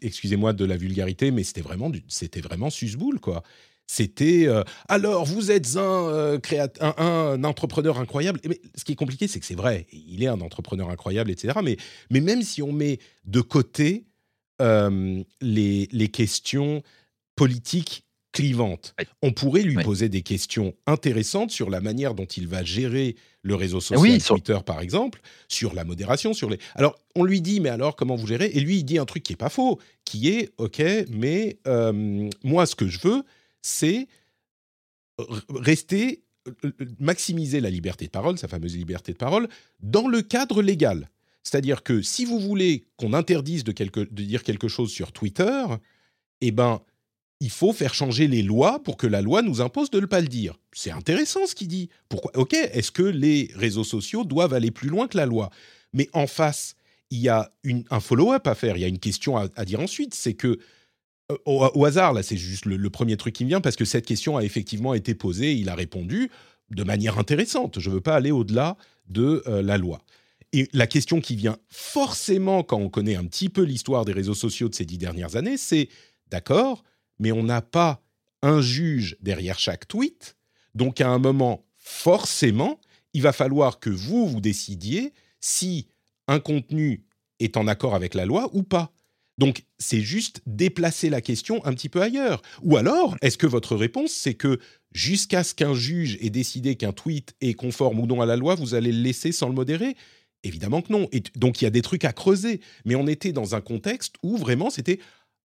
[0.00, 3.42] excusez-moi de la vulgarité, mais c'était vraiment, c'était vraiment susboule, quoi.
[3.86, 6.38] C'était euh, alors vous êtes un, euh,
[6.80, 8.40] un, un, entrepreneur incroyable.
[8.48, 11.58] Mais ce qui est compliqué, c'est que c'est vrai, il est un entrepreneur incroyable, etc.
[11.62, 11.76] Mais,
[12.10, 14.06] mais même si on met de côté
[14.60, 16.82] euh, les, les, questions
[17.36, 18.94] politiques clivantes.
[19.20, 23.54] On pourrait lui poser des questions intéressantes sur la manière dont il va gérer le
[23.56, 26.58] réseau social Twitter, par exemple, sur la modération, sur les.
[26.76, 28.50] Alors, on lui dit, mais alors, comment vous gérez?
[28.54, 31.58] Et lui, il dit un truc qui est pas faux, qui est, ok, mais
[32.42, 33.24] moi, ce que je veux,
[33.62, 34.06] c'est
[35.48, 36.22] rester,
[36.64, 39.48] euh, maximiser la liberté de parole, sa fameuse liberté de parole,
[39.80, 41.08] dans le cadre légal.
[41.42, 43.72] C'est-à-dire que si vous voulez qu'on interdise de,
[44.04, 45.64] dire quelque chose sur Twitter,
[46.40, 46.80] eh ben,
[47.40, 50.20] il faut faire changer les lois pour que la loi nous impose de ne pas
[50.20, 50.58] le dire.
[50.72, 51.88] C'est intéressant ce qu'il dit.
[52.08, 55.50] Pourquoi Ok, est-ce que les réseaux sociaux doivent aller plus loin que la loi?
[55.92, 56.76] Mais en face,
[57.10, 57.52] il y a
[57.90, 58.76] un follow-up à faire.
[58.76, 60.14] Il y a une question à, dire ensuite.
[60.14, 60.58] C'est que
[61.30, 64.06] euh, au, hasard, là, c'est juste le, premier truc qui me vient parce que cette
[64.06, 65.54] question a effectivement été posée.
[65.54, 66.30] Il a répondu
[66.70, 67.78] de manière intéressante.
[67.78, 68.76] Je ne veux pas aller au-delà
[69.08, 70.02] de euh, la loi.
[70.52, 74.34] Et la question qui vient forcément quand on connaît un petit peu l'histoire des réseaux
[74.34, 75.88] sociaux de ces dix dernières années, c'est
[76.30, 76.82] d'accord,
[77.18, 78.02] mais on n'a pas
[78.42, 80.36] un juge derrière chaque tweet,
[80.74, 82.80] donc à un moment, forcément,
[83.14, 85.86] il va falloir que vous, vous décidiez si
[86.28, 87.04] un contenu
[87.40, 88.92] est en accord avec la loi ou pas.
[89.38, 92.42] Donc, c'est juste déplacer la question un petit peu ailleurs.
[92.62, 94.58] Ou alors, est-ce que votre réponse, c'est que
[94.92, 98.54] jusqu'à ce qu'un juge ait décidé qu'un tweet est conforme ou non à la loi,
[98.54, 99.96] vous allez le laisser sans le modérer?
[100.44, 101.08] Évidemment que non.
[101.36, 102.60] Donc il y a des trucs à creuser.
[102.84, 104.98] Mais on était dans un contexte où vraiment c'était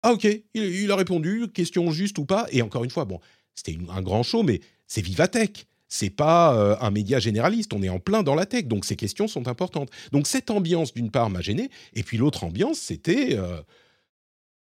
[0.04, 2.46] ah ok, il, a répondu, question juste ou pas?
[2.52, 3.22] Et encore une fois, bon,
[3.56, 5.66] c'était un grand show, mais c'est Vivatech.
[5.94, 7.72] C'est pas euh, un média généraliste.
[7.72, 9.92] On est en plein dans la tech, donc ces questions sont importantes.
[10.12, 13.62] Donc cette ambiance d'une part m'a gêné, et puis l'autre ambiance c'était euh,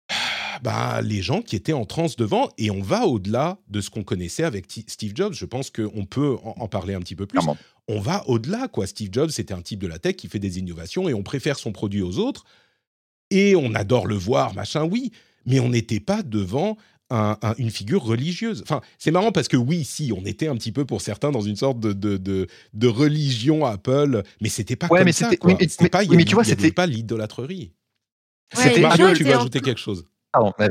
[0.63, 4.03] bah, les gens qui étaient en transe devant, et on va au-delà de ce qu'on
[4.03, 5.33] connaissait avec Steve Jobs.
[5.33, 7.41] Je pense qu'on peut en, parler un petit peu plus.
[7.89, 8.87] On va au-delà, quoi.
[8.87, 11.59] Steve Jobs, c'était un type de la tech qui fait des innovations, et on préfère
[11.59, 12.45] son produit aux autres,
[13.29, 15.11] et on adore le voir, machin, oui,
[15.45, 16.77] mais on n'était pas devant
[17.57, 18.61] une figure religieuse.
[18.63, 21.41] Enfin, c'est marrant parce que oui, si, on était un petit peu pour certains dans
[21.41, 25.35] une sorte de, de, de, religion Apple, mais c'était pas comme ça.
[25.35, 25.55] Quoi.
[25.59, 27.73] Mais, pas, mais, tu vois, c'était pas l'idolâtrerie.
[28.53, 30.05] c'était Mario, tu veux ajouter quelque chose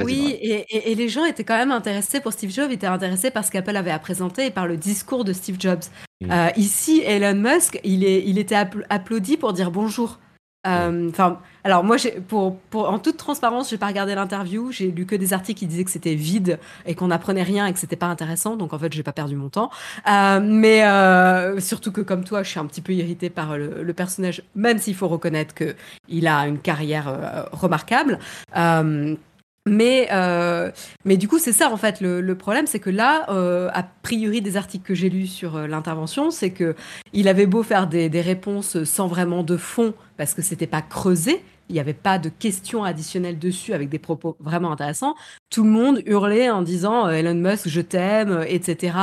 [0.05, 3.51] oui, et, les gens étaient quand même intéressés pour Steve Jobs, étaient intéressés par ce
[3.51, 5.83] qu'Apple avait à présenter et par le discours de Steve Jobs.
[6.21, 6.31] Mm.
[6.31, 8.55] Euh, ici, Elon Musk, il, est, il était
[8.89, 10.19] applaudi pour dire bonjour.
[10.67, 11.97] Euh, enfin, alors moi,
[12.27, 14.73] pour, pour, en toute transparence, j'ai pas regardé l'interview.
[14.73, 17.73] J'ai lu que des articles qui disaient que c'était vide et qu'on apprenait rien et
[17.73, 18.57] que c'était pas intéressant.
[18.57, 19.71] Donc en fait, j'ai pas perdu mon temps.
[20.09, 23.93] Euh, mais surtout que comme toi, je suis un petit peu irritée par le, le
[23.93, 25.75] personnage, même s'il faut reconnaître que
[26.09, 28.19] il a une carrière remarquable.
[29.69, 30.71] Mais, euh,
[31.05, 32.01] mais du coup, c'est ça en fait.
[32.01, 35.67] Le, problème, c'est que là, euh, a priori des articles que j'ai lus sur euh,
[35.67, 36.75] l'intervention, c'est que
[37.13, 41.43] il avait beau faire des, réponses sans vraiment de fond, parce que c'était pas creusé,
[41.69, 45.15] il n'y avait pas de questions additionnelles dessus avec des propos vraiment intéressants.
[45.51, 48.97] Tout le monde hurlait en disant Elon Musk, je t'aime, etc.,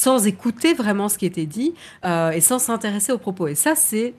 [0.00, 3.48] sans écouter vraiment ce qui était dit et sans s'intéresser aux propos.
[3.48, 4.14] Et ça, c'est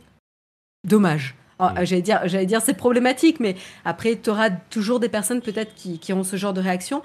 [0.85, 1.35] dommage.
[1.59, 1.85] Mm.
[1.85, 5.99] J'allais dire, j'allais dire c'est problématique, mais après, tu auras toujours des personnes peut-être qui,
[5.99, 7.01] qui, ont ce genre de réaction.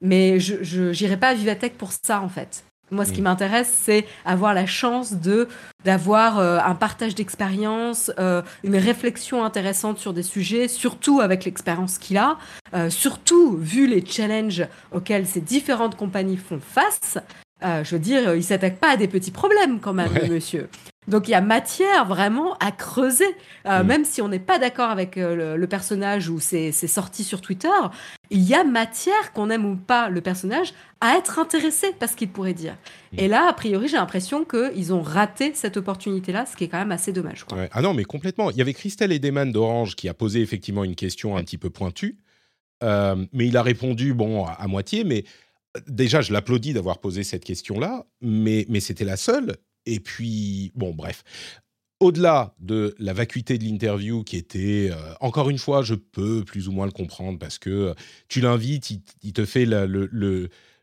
[0.00, 2.64] Mais je n'irai pas à Vivatech pour ça, en fait.
[2.92, 3.24] Moi, ce qui mm.
[3.24, 5.48] m'intéresse, c'est avoir la chance de
[5.84, 11.98] d'avoir euh, un partage d'expérience, euh, une réflexion intéressante sur des sujets, surtout avec l'expérience
[11.98, 12.38] qu'il a,
[12.74, 17.18] euh, surtout vu les challenges auxquels ces différentes compagnies font face.
[17.62, 20.68] Je veux dire, il s'attaque pas à des petits problèmes quand même, monsieur.
[21.08, 23.26] Donc il y a matière vraiment à creuser,
[23.66, 23.86] euh, mm.
[23.86, 27.68] même si on n'est pas d'accord avec euh, le, personnage ou c'est sorti sur Twitter,
[28.30, 32.28] il y a matière, qu'on aime ou pas le personnage, à être intéressé parce qu'il
[32.28, 32.76] pourrait dire.
[33.12, 33.18] Mm.
[33.18, 36.78] Et là, a priori, j'ai l'impression qu'ils ont raté cette opportunité-là, ce qui est quand
[36.78, 37.46] même assez dommage.
[37.72, 38.50] Ah non, mais complètement.
[38.50, 41.70] Il y avait Christelle Edeman d'Orange qui a posé effectivement une question un petit peu
[41.70, 42.16] pointue,
[42.84, 45.24] euh, mais il a répondu, bon, à, moitié, mais
[45.86, 49.56] déjà, je l'applaudis d'avoir posé cette question-là, mais, c'était la seule.
[49.86, 51.24] Et puis, bon, bref.
[52.00, 56.66] Au-delà de la vacuité de l'interview qui était, euh, encore une fois, je peux plus
[56.66, 57.94] ou moins le comprendre parce que
[58.28, 58.90] tu l'invites,
[59.22, 59.86] il, te fait le,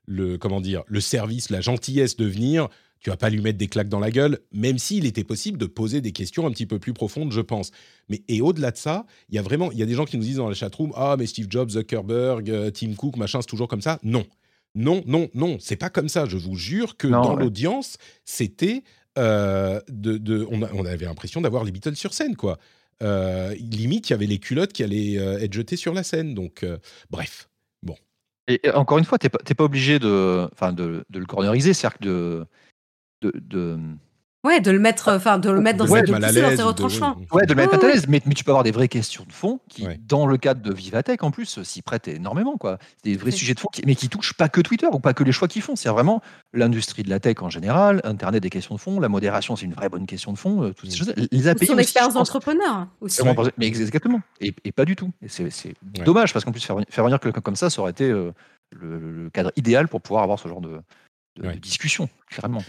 [0.10, 2.70] le comment dire le service, la gentillesse de venir.
[3.02, 5.66] Tu vas pas lui mettre des claques dans la gueule, même s'il était possible de
[5.66, 7.72] poser des questions un petit peu plus profondes, je pense.
[8.10, 10.18] Mais et au-delà de ça, il y a vraiment, il y a des gens qui
[10.18, 13.48] nous disent dans la chatroom, ah mais Steve Jobs, Zuckerberg, euh, Tim Cook, machin, c'est
[13.48, 14.00] toujours comme ça.
[14.04, 14.26] Non,
[14.76, 16.26] non, non, non, c'est pas comme ça.
[16.26, 17.44] Je vous jure que Non, dans ouais.
[17.44, 18.84] l'audience, c'était
[19.18, 22.58] euh, de, de- on, a- on avait l'impression d'avoir les Beatles sur scène, quoi.
[23.02, 26.34] Euh, limite, il y avait les culottes qui allaient euh, être jetées sur la scène.
[26.34, 26.78] Donc, euh,
[27.10, 27.50] bref.
[28.52, 32.04] Et, et encore une fois, t'es pas, obligé de, de, de le corneriser, c'est-à-dire que
[32.04, 32.48] de,
[33.22, 33.80] de, de,
[34.46, 36.42] Ouais, de le mettre, enfin, de le mettre dans, Ouais, ses, de mal à pousser
[36.42, 37.18] dans l'aise ses ou de- retranchements.
[37.34, 39.26] ouais, de le mettre Ouais, à l'aise, mais, mais tu peux avoir des vraies questions
[39.28, 40.00] de fond qui, Ouais.
[40.08, 42.56] dans le cadre de Vivatech en plus, s'y prêtent énormément.
[42.58, 42.78] Quoi.
[43.04, 45.14] C'est des vrais sujets de fond, qui- mais qui touchent pas que Twitter ou pas
[45.14, 45.76] que les choix qu'ils font.
[45.76, 46.22] C'est vraiment
[46.54, 49.74] l'industrie de la tech en général, Internet des questions de fond, la modération, c'est une
[49.74, 51.14] vraie bonne question de fond, euh, toutes ces choses.
[51.32, 53.22] Les Ou API son aussi, expérience d'entrepreneur aussi.
[53.58, 54.22] Mais ex- exactement.
[54.40, 55.12] Et, et pas du tout.
[55.22, 55.74] Et c'est Ouais.
[56.06, 58.32] dommage parce qu'en plus, faire, venir- faire venir quelqu'un comme ça, ça aurait été euh,
[58.72, 60.80] le, le- le cadre idéal pour pouvoir avoir ce genre de,
[61.36, 61.56] de- Ouais.
[61.56, 62.64] de discussion, clairement.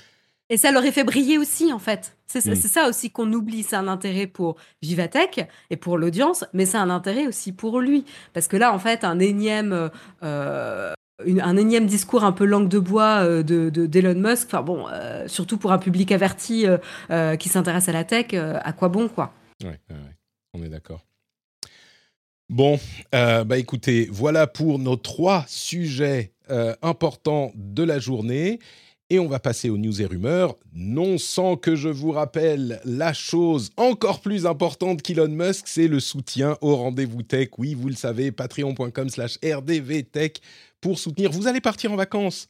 [0.51, 2.17] Et ça l'aurait fait briller aussi, en fait.
[2.27, 2.55] C'est Mm.
[2.57, 3.63] c'est ça aussi qu'on oublie.
[3.63, 8.05] C'est un intérêt pour Vivatech et pour l'audience, mais c'est un intérêt aussi pour lui.
[8.35, 9.91] Parce que là, en fait, un énième,
[10.23, 10.93] euh,
[11.25, 14.63] une- un énième discours un peu langue de bois euh, de de- d'Elon Musk, enfin
[14.63, 16.67] bon, euh, surtout pour un public averti
[17.11, 19.33] euh, qui s'intéresse à la tech, à quoi bon, quoi?
[19.63, 20.17] Ouais, ouais, ouais.
[20.55, 21.05] on est d'accord.
[22.49, 22.81] Bon,
[23.13, 26.33] bah écoutez, voilà pour nos trois sujets
[26.83, 28.59] importants de la journée.
[29.13, 33.13] Et on va passer aux news et rumeurs, non sans que je vous rappelle la
[33.13, 37.49] chose encore plus importante qu'Elon Musk, c'est le soutien au rendez-vous tech.
[37.59, 40.41] Oui, vous le savez, patreon.com slash rdvtech
[40.81, 41.33] pour soutenir.
[41.33, 42.49] Vous allez partir en vacances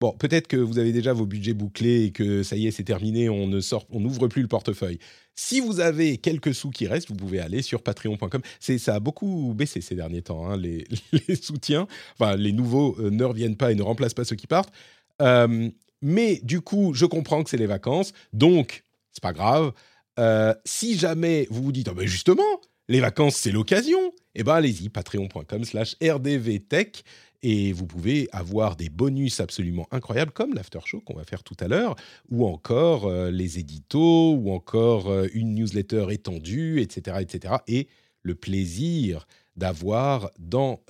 [0.00, 2.82] Bon, peut-être que vous avez déjà vos budgets bouclés et que ça y est, c'est
[2.82, 4.98] terminé, on ne sort, on n'ouvre plus le portefeuille.
[5.36, 8.42] Si vous avez quelques sous qui restent, vous pouvez aller sur patreon.com.
[8.58, 10.88] C'est, ça a beaucoup baissé ces derniers temps, hein, les,
[11.28, 11.86] les soutiens.
[12.18, 14.72] Enfin, les nouveaux euh, ne reviennent pas et ne remplacent pas ceux qui partent.
[15.20, 15.70] Euh,
[16.02, 19.72] mais du coup, je comprends que c'est les vacances, donc c'est pas grave.
[20.18, 24.54] Euh, si jamais vous vous dites, Ah ben justement, les vacances c'est l'occasion, eh ben
[24.54, 27.04] allez-y, patreon.com/slash rdvtech
[27.44, 31.56] et vous pouvez avoir des bonus absolument incroyables comme l'after show qu'on va faire tout
[31.58, 31.96] à l'heure,
[32.30, 37.54] ou encore euh, les éditos, ou encore euh, une newsletter étendue, etc., etc.
[37.66, 37.88] Et
[38.22, 39.26] le plaisir
[39.56, 40.80] d'avoir dans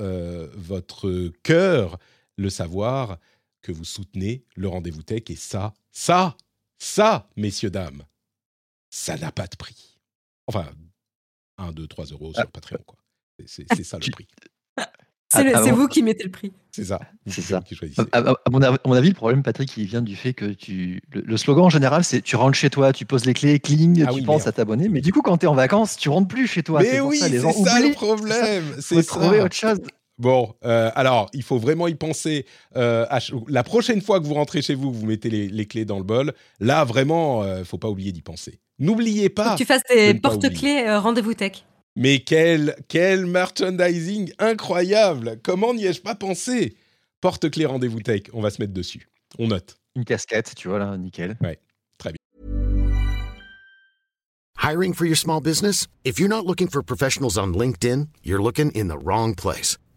[0.54, 1.98] votre cœur
[2.36, 3.18] le savoir
[3.62, 5.22] que vous soutenez le rendez-vous tech.
[5.28, 6.36] Et ça, ça,
[6.78, 8.02] ça, messieurs, dames,
[8.90, 9.98] ça n'a pas de prix.
[10.46, 10.66] Enfin,
[11.58, 12.98] 1, 2, 3 euros sur Patreon, quoi.
[13.46, 14.26] C'est- ça le prix.
[15.34, 16.52] C'est vous qui mettez le prix.
[16.72, 17.00] C'est ça.
[17.26, 17.60] C'est ça.
[17.62, 18.02] qui choisissez.
[18.12, 20.34] À, à- à mon, avis- à mon avis, le problème, Patrick, il vient du fait
[20.34, 21.00] que tu.
[21.10, 24.02] Le, le slogan en général, c'est tu rentres chez toi, tu poses les clés, cling,
[24.06, 24.48] Ah tu oui, penses merde.
[24.48, 24.88] à t'abonner.
[24.90, 26.82] Mais du coup, quand tu es en vacances, tu rentres plus chez toi.
[26.82, 28.64] Mais oui, ça, les c'est gens ça le problème.
[28.74, 29.44] Faut C'est trouver ça.
[29.44, 29.78] autre chose.
[30.22, 32.46] Bon, euh, alors, il faut vraiment y penser.
[32.76, 33.18] euh, à
[33.48, 36.04] la prochaine fois que vous rentrez chez vous, vous mettez les, les clés dans le
[36.04, 36.32] bol.
[36.60, 38.60] Là, vraiment, euh, faut pas oublier d'y penser.
[38.78, 39.54] N'oubliez Faut pas.
[39.54, 41.64] que tu fasses pas porte-clés euh, rendez-vous tech.
[41.96, 46.76] Mais quel, quel merchandising incroyable Comment n'y ai-je pas pensé?
[47.20, 49.08] Porte-clés rendez-vous tech, on va se mettre dessus.
[49.40, 49.74] On note.
[49.96, 51.36] Une casquette, tu vois, là, nickel.
[54.62, 55.88] Hiring for your small business?
[56.04, 59.76] If you're not looking for professionals on LinkedIn, you're looking in the wrong place.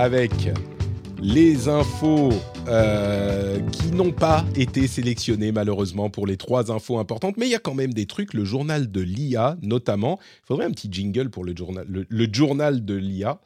[0.00, 0.32] avec
[1.20, 2.30] les infos
[2.68, 7.54] euh, qui n'ont pas été sélectionnées malheureusement pour les trois infos importantes, mais il y
[7.54, 8.32] a quand même des trucs.
[8.32, 10.18] Le journal de l'IA notamment.
[10.22, 13.42] Il faudrait un petit jingle pour le journal, le, journal de l'IA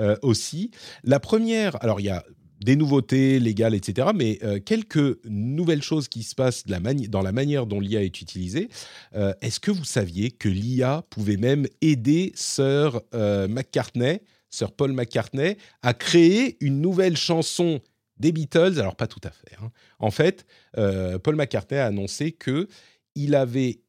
[0.00, 0.70] euh, aussi.
[1.04, 2.24] La première, alors il y a
[2.64, 7.66] des nouveautés légales, etc., mais euh, quelques nouvelles choses qui se passent dans la manière
[7.66, 8.70] dont l'IA est utilisée.
[9.14, 15.94] Est-ce que vous saviez que l'IA pouvait même aider Sir McCartney, Sir Paul McCartney, à
[15.94, 17.80] créer une nouvelle chanson
[18.18, 19.54] des Beatles Alors pas tout à fait.
[19.62, 19.70] hein.
[19.98, 20.46] En fait,
[20.76, 22.68] euh, Paul McCartney a annoncé que
[23.14, 23.80] il avait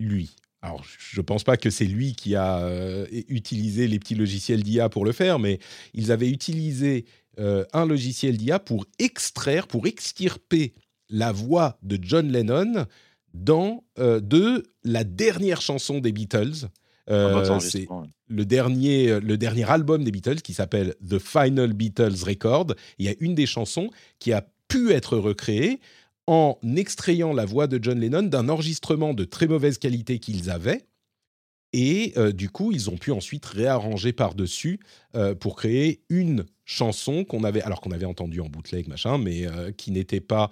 [0.00, 0.36] lui.
[0.62, 4.62] Alors, je ne pense pas que c'est lui qui a euh, utilisé les petits logiciels
[4.62, 5.58] d'IA pour le faire, mais
[5.92, 7.04] ils avaient utilisé
[7.38, 10.72] euh, un logiciel d'IA pour extraire, pour extirper
[11.10, 12.86] la voix de John Lennon
[13.34, 16.68] dans de la dernière chanson des Beatles.
[17.10, 17.86] Euh, c'est
[18.28, 22.74] le dernier, le dernier album des Beatles qui s'appelle The Final Beatles Record.
[22.98, 25.80] Il y a une des chansons qui a pu être recréé
[26.26, 30.86] en extrayant la voix de John Lennon d'un enregistrement de très mauvaise qualité qu'ils avaient.
[31.76, 34.78] Et euh, du coup, ils ont pu ensuite réarranger par-dessus
[35.16, 39.48] euh, pour créer une chanson qu'on avait, alors qu'on avait entendue en bootleg, machin, mais
[39.48, 40.50] euh, qui n'était pas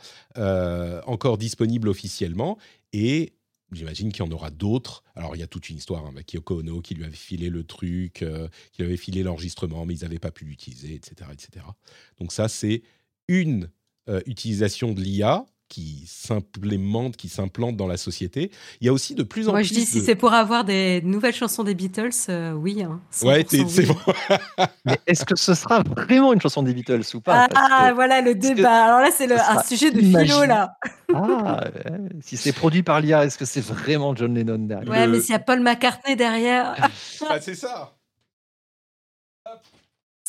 [1.07, 2.59] encore disponible officiellement.
[2.93, 3.35] Et
[3.73, 5.03] J'imagine qu'il y en aura d'autres.
[5.17, 6.07] Alors, il y a toute une histoire.
[6.07, 6.15] Hein,
[6.51, 8.25] Ono qui lui avait filé le truc,
[8.73, 11.67] qui lui avait filé l'enregistrement, mais ils n'avaient pas pu l'utiliser, etc., etc.
[12.19, 12.83] Donc ça, c'est
[13.29, 13.71] une
[14.27, 18.51] utilisation de l'IA qui s'implémente, qui s'implante dans la société.
[18.83, 19.69] Il y a aussi de plus en Moi, plus.
[19.71, 22.83] je dis, si c'est pour avoir des nouvelles chansons des Beatles, euh, oui.
[22.83, 23.87] Hein, ouais, c'est oui.
[23.87, 23.97] bon.
[24.85, 27.45] Mais est-ce que ce sera vraiment une chanson des Beatles ou pas?
[27.45, 28.85] Ah, Parce que- voilà le que débat.
[28.85, 30.75] Alors là, c'est un sujet de imagine- philo, là.
[31.15, 31.65] Ah,
[32.21, 34.91] si c'est produit par l'IA, est-ce que c'est vraiment John Lennon derrière?
[34.91, 36.75] Ouais, Le- mais s'il y a Paul McCartney derrière,
[37.29, 37.95] Ah, c'est ça.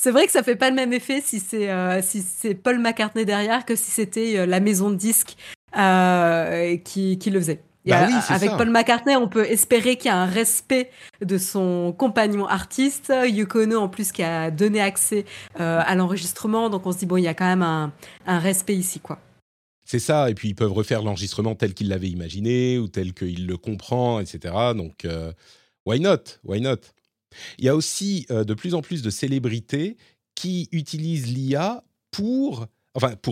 [0.03, 2.77] C'est vrai que ça fait pas le même effet si c'est euh, si c'est Paul
[2.79, 5.37] McCartney derrière que si c'était euh, la maison de disques
[5.77, 7.61] euh, qui, qui le faisait.
[7.87, 8.57] A- Bah oui, avec ça.
[8.57, 10.89] Paul McCartney, on peut espérer qu'il y a un respect
[11.21, 13.13] de son compagnon artiste.
[13.25, 15.23] Yoko Ono, en plus, qui a donné accès
[15.55, 16.69] à l'enregistrement.
[16.69, 17.91] Donc, on se dit, bon, il y a quand même un,
[18.25, 19.19] un respect ici, quoi.
[19.85, 23.47] C'est ça, et puis ils peuvent refaire l'enregistrement tel qu'il l'avait imaginé ou tel qu'il
[23.47, 24.53] le comprend, etc.
[24.77, 25.05] Donc,
[25.85, 26.39] why not?
[26.45, 26.77] Why not?
[27.57, 29.97] Il y a aussi euh, de plus en plus de célébrités
[30.35, 32.67] qui utilisent l'IA pour,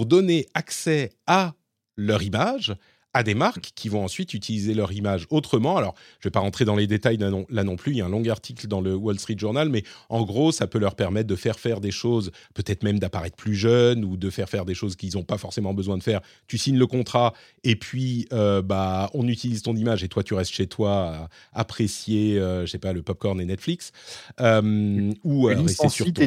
[0.05, 1.53] donner accès à
[1.95, 2.75] leur image
[3.13, 5.75] à des marques qui vont ensuite utiliser leur image autrement.
[5.75, 7.97] Alors, je ne vais pas rentrer dans les détails là non, là non plus, il
[7.97, 10.79] y a un long article dans le Wall Street Journal, mais en gros, ça peut
[10.79, 14.47] leur permettre de faire faire des choses, peut-être même d'apparaître plus jeunes ou de faire
[14.49, 16.21] faire des choses qu'ils n'ont pas forcément besoin de faire.
[16.47, 17.33] Tu signes le contrat
[17.65, 21.59] et puis euh, bah, on utilise ton image et toi, tu restes chez toi à
[21.59, 23.91] apprécier, euh, je sais pas, le popcorn et Netflix.
[24.39, 26.21] Euh, ou euh, rester sur ton-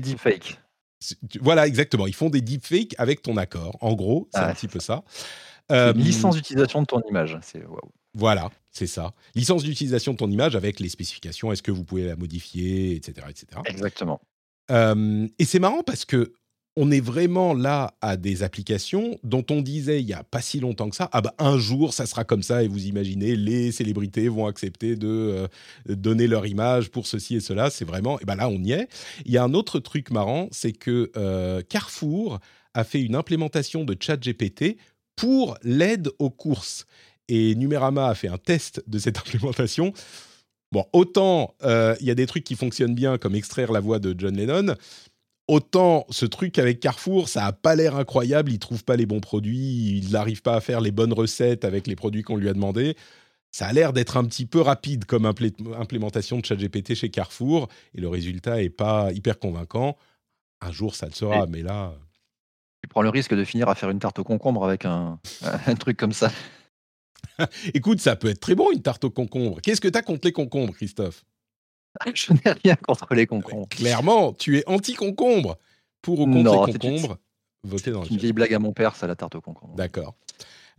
[1.40, 2.06] Voilà, exactement.
[2.06, 3.76] Ils font des deepfakes avec ton accord.
[3.80, 5.02] En gros, c'est Ah, un petit peu ça.
[5.72, 7.38] Euh, licence d'utilisation de ton image.
[7.42, 7.90] C'est waouh.
[8.14, 9.12] Voilà, c'est ça.
[9.34, 11.52] Licence d'utilisation de ton image avec les spécifications.
[11.52, 13.46] Est-ce que vous pouvez la modifier, etc., etc.
[13.66, 14.20] Exactement.
[14.70, 16.32] Euh, et c'est marrant parce que
[16.76, 20.58] on est vraiment là à des applications dont on disait il y a pas si
[20.58, 23.70] longtemps que ça, ah bah un jour ça sera comme ça et vous imaginez les
[23.70, 25.48] célébrités vont accepter de euh,
[25.86, 27.70] donner leur image pour ceci et cela.
[27.70, 28.88] C'est vraiment, et ben là on y est.
[29.24, 32.40] Il y a un autre truc marrant, c'est que euh, Carrefour
[32.74, 34.76] a fait une implémentation de ChatGPT
[35.16, 36.86] pour l'aide aux courses.
[37.28, 39.92] Et Numérama a fait un test de cette implémentation.
[40.72, 43.98] Bon, autant euh, il y a des trucs qui fonctionnent bien, comme extraire la voix
[43.98, 44.74] de John Lennon,
[45.46, 49.20] autant ce truc avec Carrefour, ça a pas l'air incroyable, il trouve pas les bons
[49.20, 52.54] produits, il n'arrive pas à faire les bonnes recettes avec les produits qu'on lui a
[52.54, 52.96] demandé.
[53.52, 57.68] Ça a l'air d'être un petit peu rapide comme implé- implémentation de ChatGPT chez Carrefour,
[57.94, 59.96] et le résultat est pas hyper convaincant.
[60.60, 61.94] Un jour, ça le sera, mais là,
[62.84, 65.18] Tu prends le risque de finir à faire une tarte au concombre avec un,
[65.66, 66.30] un truc comme ça.
[67.72, 69.62] écoute, ça peut être très bon une tarte au concombre.
[69.62, 71.24] Qu'est-ce que tu as contre les concombres, Christophe?
[72.14, 73.66] Je n'ai rien contre les concombres.
[73.70, 75.56] Clairement, tu es anti-concombre.
[76.02, 77.16] Pour ou contre Non, les c'est- concombre,
[77.62, 79.74] votez dans le une vieille blague à mon père, ça, la tarte au concombre.
[79.76, 80.14] D'accord.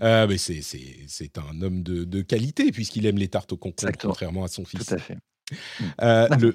[0.04, 3.58] Euh, mais c'est, c'est, c'est un homme de, de qualité puisqu'il aime les tartes au
[3.58, 4.14] concombre, Exactement.
[4.14, 4.86] contrairement à son fils.
[4.86, 5.18] Tout à fait.
[6.02, 6.54] Euh, le,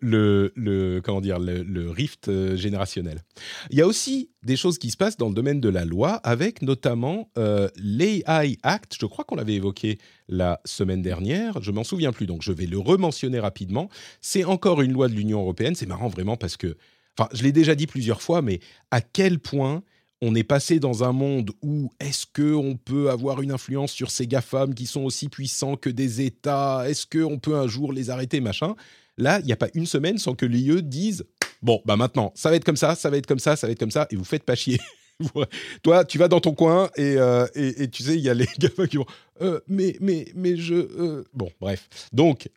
[0.00, 3.22] le, le, comment dire, le rift euh, générationnel.
[3.70, 6.14] Il y a aussi des choses qui se passent dans le domaine de la loi,
[6.24, 8.96] avec notamment euh, l'AI Act.
[9.00, 11.62] Je crois qu'on l'avait évoqué la semaine dernière.
[11.62, 13.88] Je m'en souviens plus, donc je vais le rementionner rapidement.
[14.20, 15.74] C'est encore une loi de l'Union européenne.
[15.74, 16.76] C'est marrant vraiment parce que,
[17.16, 18.58] enfin, je l'ai déjà dit plusieurs fois, mais
[18.90, 19.82] à quel point
[20.22, 24.10] on est passé dans un monde où est-ce que on peut avoir une influence sur
[24.10, 26.88] ces GAFAM qui sont aussi puissants que des États?
[26.88, 28.74] Est-ce qu'on peut un jour les arrêter, machin?
[29.18, 31.24] Là, il n'y a pas une semaine sans que l'IE dise
[31.60, 33.72] bon, bah maintenant, ça va être comme ça, ça va être comme ça, ça va
[33.72, 34.80] être comme ça, et vous faites pas chier.
[35.82, 37.46] Toi, tu vas dans ton coin et, euh,
[37.92, 39.06] tu sais, il y a les gamins qui vont
[39.40, 40.74] Euh, mais, mais, mais je.
[40.74, 41.88] euh, Bon, bref.
[42.12, 42.48] Donc,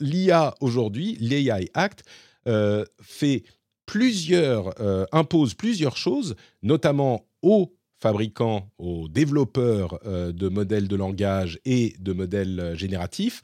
[0.00, 2.04] l'IA aujourd'hui, l'AI Act,
[3.02, 3.42] fait
[3.88, 11.58] plusieurs, euh, impose plusieurs choses, notamment aux fabricants, aux développeurs euh, de modèles de langage
[11.64, 13.40] et de modèles euh, génératifs,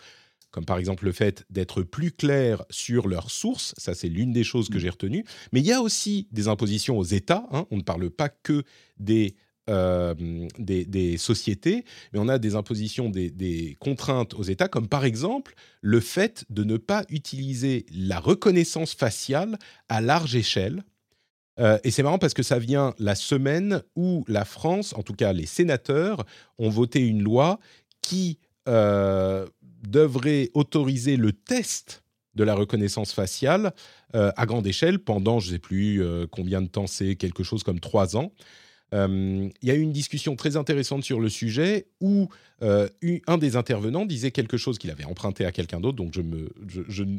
[0.51, 4.45] comme par exemple le fait d'être plus clair sur leurs sources, ça c'est l'une des
[4.45, 7.67] choses que j'ai retenues, mais il y a aussi des impositions aux États, hein.
[7.71, 8.65] on ne parle pas que
[8.99, 9.37] des,
[9.71, 10.15] euh,
[10.59, 16.01] des, sociétés, mais on a des impositions, des, contraintes aux États, comme par exemple le
[16.01, 19.59] fait de ne pas utiliser la reconnaissance faciale
[19.89, 20.83] à large échelle.
[21.59, 25.15] Euh, et c'est marrant parce que ça vient la semaine où la France, en tout
[25.15, 26.27] cas les sénateurs,
[26.59, 27.59] ont voté une loi
[28.03, 28.39] qui
[28.69, 29.47] euh,
[29.83, 32.03] devrait autoriser le test
[32.35, 33.73] de la reconnaissance faciale
[34.13, 37.81] à grande échelle pendant, je ne sais plus combien de temps c'est, quelque chose comme
[37.81, 38.31] trois ans.
[38.95, 42.29] Il y a eu une discussion très intéressante sur le sujet où
[42.63, 46.49] un des intervenants disait quelque chose qu'il avait emprunté à quelqu'un d'autre, donc je, me,
[46.89, 47.19] je, ne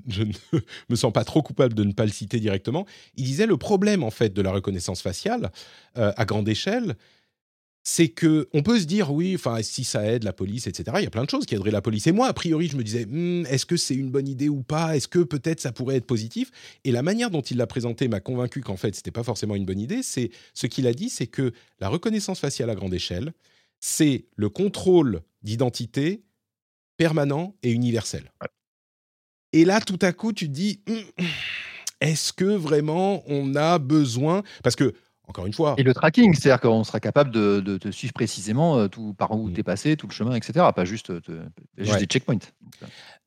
[0.89, 2.85] me sens pas trop coupable de ne pas le citer directement.
[3.17, 5.51] Il disait le problème en fait de la reconnaissance faciale
[5.95, 6.95] à grande échelle,
[7.87, 10.97] c'est que on peut se dire oui, enfin si ça aide la police, etc.
[10.99, 12.07] Il y a plein de choses qui aideraient la police.
[12.07, 14.63] Et moi, a priori, je me disais, hmm, est-ce que c'est une bonne idée ou
[14.63, 14.97] pas?
[14.97, 16.49] Est-ce que peut-être ça pourrait être positif?
[16.83, 19.65] Et la manière dont il l'a présenté m'a convaincu qu'en fait, c'était pas forcément une
[19.65, 20.01] bonne idée.
[20.01, 23.33] C'est ce qu'il a dit, c'est que la reconnaissance faciale à grande échelle,
[23.79, 26.23] c'est le contrôle d'identité
[26.97, 28.31] permanent et universel.
[29.53, 31.23] Et là, tout à coup, tu te dis, hmm,
[32.01, 34.41] est-ce que vraiment on a besoin?
[34.63, 34.95] Parce que
[35.27, 35.75] encore une fois.
[35.77, 39.47] Et le tracking, c'est-à-dire qu'on sera capable de, te suivre précisément euh, tout, par où
[39.47, 39.53] mm.
[39.53, 40.65] tu es passé, tout le chemin, etc.
[40.75, 41.21] Pas juste, euh,
[41.77, 42.39] juste des checkpoints.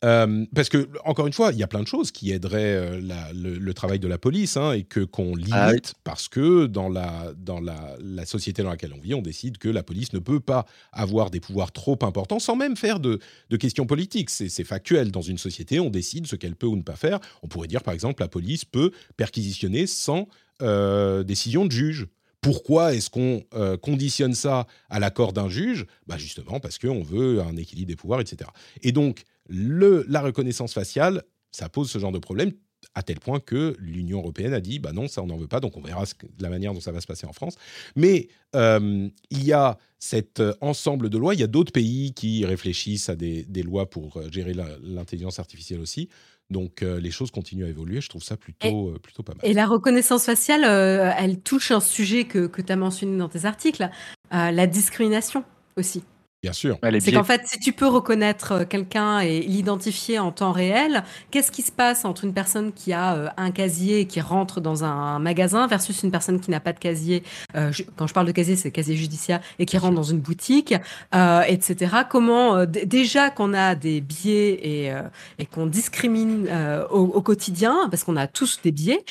[0.05, 3.73] Euh, parce que, encore une fois, il y a plein de choses qui aideraient le,
[3.73, 7.61] travail de la police hein, et que qu'on ah limite parce que dans, la, dans
[7.61, 10.67] la, la, société dans laquelle on vit, on décide que la police ne peut pas
[10.93, 13.19] avoir des pouvoirs trop importants sans même faire de,
[13.51, 14.31] de questions politiques.
[14.31, 15.11] C'est factuel.
[15.11, 17.19] Dans une société, on décide ce qu'elle peut ou ne pas faire.
[17.43, 20.29] On pourrait dire, par exemple, la police peut perquisitionner sans
[20.63, 22.07] euh, décision de juge.
[22.41, 25.87] Pourquoi est-ce qu'on euh, conditionne ça à l'accord d'un juge?
[26.07, 28.51] Bah Justement parce qu'on veut un équilibre des pouvoirs, etc.
[28.83, 32.53] Et donc, la reconnaissance faciale, ça pose ce genre de problème
[32.95, 35.59] à tel point que l'Union européenne a dit bah non ça on n'en veut pas
[35.59, 36.05] donc on verra
[36.39, 37.57] la manière dont ça va se passer en France
[37.97, 42.45] mais euh, il y a cet ensemble de lois il y a d'autres pays qui
[42.45, 46.09] réfléchissent à des lois pour gérer l'intelligence artificielle aussi
[46.51, 49.49] donc euh, les choses continuent à évoluer, je trouve ça plutôt, euh, plutôt pas mal.
[49.49, 53.29] Et la reconnaissance faciale, euh, elle touche un sujet que, que tu as mentionné dans
[53.29, 53.89] tes articles,
[54.31, 55.45] la discrimination
[55.77, 56.03] aussi.
[56.45, 56.79] Bien sûr.
[57.01, 61.51] C'est qu'en fait, si tu peux reconnaître euh, quelqu'un et l'identifier en temps réel, qu'est-ce
[61.51, 64.85] qui se passe entre une personne qui a euh, un casier et qui rentre dans
[64.85, 67.25] un magasin versus une personne qui n'a pas de casier
[67.57, 70.75] euh, Quand je parle de casier, c'est casier judiciaire et qui rentre dans une boutique,
[71.13, 71.97] etc.
[72.09, 74.93] Comment déjà qu'on a des biais et,
[75.39, 76.49] et qu'on discrimine
[76.91, 79.05] au, au, quotidien parce qu'on a tous des biais,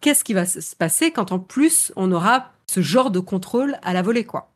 [0.00, 3.92] qu'est-ce qui va se passer quand en plus on aura ce genre de contrôle à
[3.92, 4.51] la volée, quoi?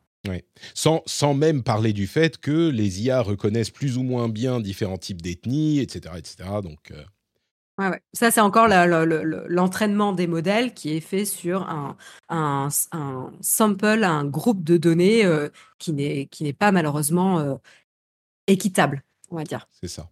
[0.74, 4.98] Sans, sans, même parler du fait que les IA reconnaissent plus ou moins bien différents
[4.98, 6.48] types d'ethnies, etc., etc.
[6.62, 7.04] Donc, euh,
[7.78, 8.02] ouais, ouais.
[8.12, 11.96] ça c'est encore l'entraînement des modèles qui est fait sur un,
[12.28, 15.48] un, un sample, un groupe de données euh,
[15.78, 17.54] qui n'est qui n'est pas malheureusement euh,
[18.46, 19.68] équitable, on va dire.
[19.80, 20.08] C'est ça.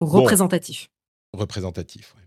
[0.00, 0.90] Représentatif.
[1.32, 2.14] représentatif.
[2.16, 2.26] oui.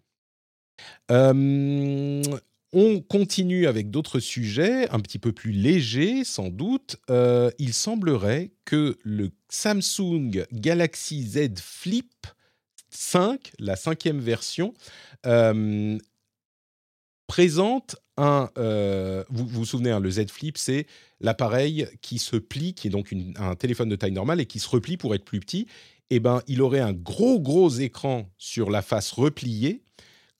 [2.76, 6.96] On continue avec d'autres sujets un petit peu plus légers, sans doute.
[7.12, 12.26] Euh, il semblerait que le Samsung Galaxy Z Flip
[12.90, 14.74] 5, la cinquième version,
[15.28, 16.00] euh,
[17.28, 18.50] présente un.
[18.58, 20.88] Euh, vous, vous souvenez, hein, le Z Flip, c'est
[21.22, 24.68] l'appareil qui se plie, qui est donc un téléphone de taille normale et qui se
[24.68, 25.68] replie pour être plus petit.
[26.10, 29.84] Eh ben, il aurait un gros gros écran sur la face repliée,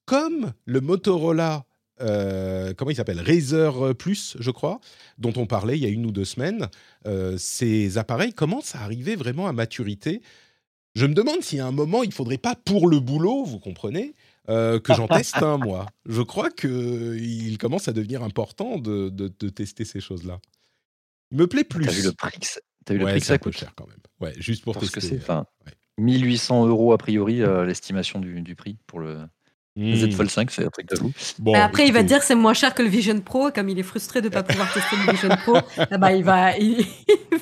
[0.06, 1.68] comme le Motorola
[2.02, 4.80] euh, comment il s'appelle Razer Plus, je crois,
[5.18, 6.68] dont on parlait il y a une ou deux semaines.
[7.06, 10.22] Euh, ces appareils commencent à arriver vraiment à maturité.
[10.96, 13.60] Je me demande si à un moment, il ne faudrait pas, pour le boulot, vous
[13.60, 14.16] comprenez,
[14.50, 15.88] euh, que j'en teste un, moi.
[16.06, 20.40] Je crois qu'il commence à devenir important de, tester ces choses-là.
[21.32, 21.86] Il me plaît plus.
[21.86, 22.40] T'as vu le prix
[22.86, 23.98] T'as vu le prix ça coûte cher quand même.
[24.20, 25.18] Ouais, juste pour Parce tester.
[25.18, 25.34] que c'est
[25.98, 29.26] 1800 euros a priori l'estimation du, prix pour le,
[29.76, 31.12] le Z Fold 5, c'est un truc de fou.
[31.40, 33.50] Bon, après, il va dire c'est moins cher que le Vision Pro.
[33.52, 36.24] Comme il est frustré de ne pas pouvoir tester le Vision Pro, eh ben, il,
[36.24, 36.86] va, il,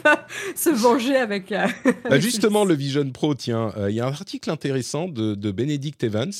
[0.03, 0.25] va
[0.55, 1.51] se venger avec.
[1.51, 1.67] Euh,
[2.09, 5.51] bah, justement, le Vision Pro, tiens, euh, il y a un article intéressant de, de
[5.51, 6.31] Benedict Evans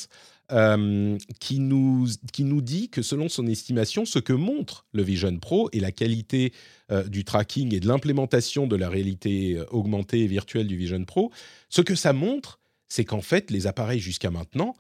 [0.53, 5.37] euh, qui, nous, qui nous dit que selon son estimation, ce que montre le Vision
[5.39, 6.53] Pro et la qualité
[7.07, 11.31] du tracking et de l'implémentation de la réalité augmentée et virtuelle du Vision Pro,
[11.69, 14.75] ce que ça montre, c'est qu'en fait, les appareils jusqu'à maintenant,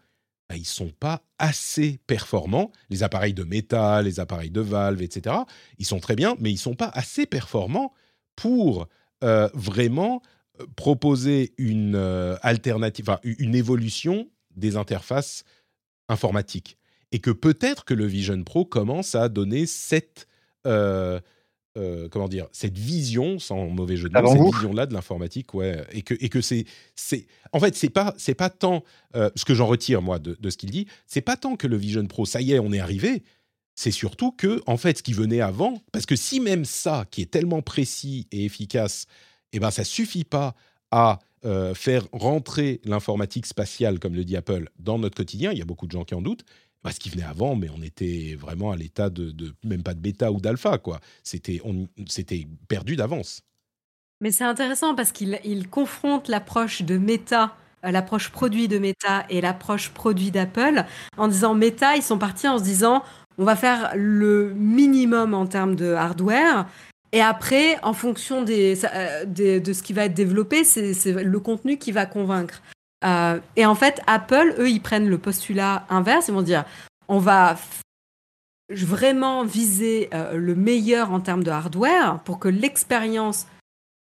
[0.51, 2.73] bah, ils sont pas assez performants.
[2.89, 5.33] Les appareils de métal, les appareils de valve, etc.,
[5.77, 7.93] ils sont très bien, mais ils sont pas assez performants
[8.35, 8.89] pour
[9.23, 10.21] euh, vraiment
[10.59, 15.45] euh, proposer une euh, alternative, une évolution des interfaces
[16.09, 16.77] informatiques.
[17.13, 20.27] Et que peut-être que le Vision Pro commence à donner cette
[22.11, 26.01] comment dire, cette vision, sans mauvais jeu de mots, cette vision-là de l'informatique, ouais, et
[26.01, 26.65] que, et que c'est,
[26.95, 28.83] c'est, en fait, c'est pas, c'est pas tant,
[29.15, 31.77] euh, ce que j'en retire moi de, ce qu'il dit, c'est pas tant que le
[31.77, 33.23] Vision Pro, ça y est, on est arrivé,
[33.75, 37.21] c'est surtout que, en fait, ce qui venait avant, parce que si même ça, qui
[37.21, 39.05] est tellement précis et efficace,
[39.53, 40.55] eh ben, ça suffit pas
[40.91, 45.61] à euh, faire rentrer l'informatique spatiale, comme le dit Apple, dans notre quotidien, il y
[45.61, 46.45] a beaucoup de gens qui en doutent,
[46.89, 50.31] ce qui venait avant, mais on était vraiment à l'état de, même pas de bêta
[50.31, 50.99] ou d'alpha, quoi.
[51.23, 53.43] C'était, on, c'était perdu d'avance.
[54.19, 57.55] Mais c'est intéressant parce qu'il il confronte l'approche de Meta,
[57.85, 60.85] euh, l'approche produit de Meta et l'approche produit d'Apple,
[61.17, 63.03] en disant Meta, ils sont partis en se disant
[63.37, 66.67] on va faire le minimum en termes de hardware.
[67.13, 71.77] Et après, en fonction des, euh, de ce qui va être développé, c'est le contenu
[71.77, 72.61] qui va convaincre.
[73.03, 76.27] Euh, et en fait, Apple, eux, ils prennent le postulat inverse.
[76.27, 76.65] Ils vont dire,
[77.07, 77.57] on va
[78.69, 83.47] vraiment viser euh, le meilleur en termes de hardware pour que l'expérience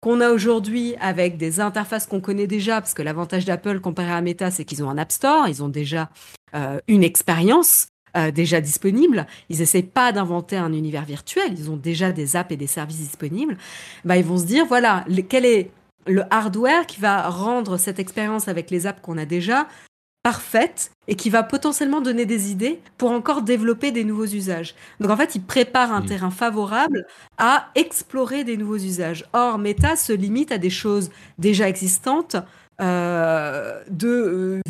[0.00, 4.20] qu'on a aujourd'hui avec des interfaces qu'on connaît déjà, parce que l'avantage d'Apple comparé à
[4.20, 6.10] Meta, c'est qu'ils ont un App Store, ils ont déjà
[6.54, 7.88] euh, une expérience
[8.34, 9.26] déjà disponible.
[9.48, 12.98] Ils n'essaient pas d'inventer un univers virtuel, ils ont déjà des apps et des services
[12.98, 13.56] disponibles.
[14.04, 15.70] Bah, ils vont se dire, voilà, quel est
[16.06, 19.66] le hardware qui va rendre cette expérience avec les apps qu'on a déjà
[20.22, 24.74] parfaite et qui va potentiellement donner des idées pour encore développer des nouveaux usages.
[25.00, 26.06] Donc en fait, il prépare un mm.
[26.06, 27.06] terrain favorable
[27.38, 29.24] à explorer des nouveaux usages.
[29.32, 32.36] Or, Meta se limite à des choses déjà existantes,
[32.80, 34.60] euh, de euh,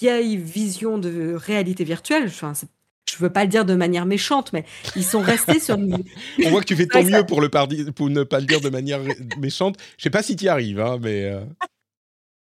[0.00, 2.24] vieilles visions de réalité virtuelle.
[2.26, 2.68] Enfin, c'est
[3.10, 4.64] je veux pas le dire de manière méchante, mais
[4.96, 5.76] ils sont restés sur.
[6.44, 7.48] On voit que tu fais ton mieux pour, le
[7.92, 9.00] pour ne pas le dire de manière
[9.38, 9.76] méchante.
[9.96, 11.24] Je sais pas si tu y arrives, hein, mais.
[11.24, 11.40] Euh.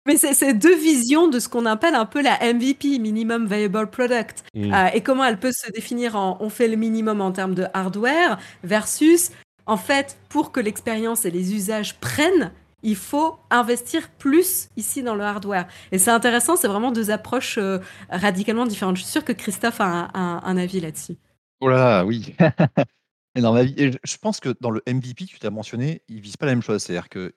[0.06, 4.44] Mais c'est deux visions de ce qu'on appelle un peu la MVP, Minimum Viable Product,
[4.54, 4.72] mm.
[4.72, 7.66] euh, et comment elle peut se définir en on fait le minimum en termes de
[7.74, 9.30] hardware versus
[9.66, 12.52] en fait pour que l'expérience et les usages prennent,
[12.82, 15.66] il faut investir plus ici dans le hardware.
[15.92, 17.78] Et c'est intéressant, c'est vraiment deux approches euh,
[18.10, 18.96] radicalement différentes.
[18.96, 21.16] Je suis sûre que Christophe a un, avis là-dessus.
[21.60, 22.34] Oh là, oui.
[23.34, 26.52] et dans je pense que dans le MVP, tu t'as mentionné, il vise pas la
[26.52, 26.82] même chose.
[26.82, 27.32] C'est-à-dire qu'il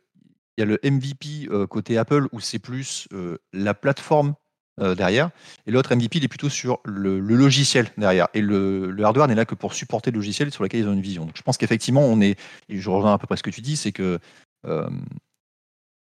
[0.57, 4.35] y a le MVP euh, côté Apple où c'est plus euh, la plateforme
[4.95, 5.29] derrière,
[5.67, 8.29] et l'autre MVP, il est plutôt sur le, logiciel derrière.
[8.33, 11.01] Et le, hardware n'est là que pour supporter le logiciel sur lequel ils ont une
[11.01, 11.25] vision.
[11.25, 13.59] Donc je pense qu'effectivement, on est, et je reviens à peu près ce que tu
[13.59, 14.19] dis, c'est que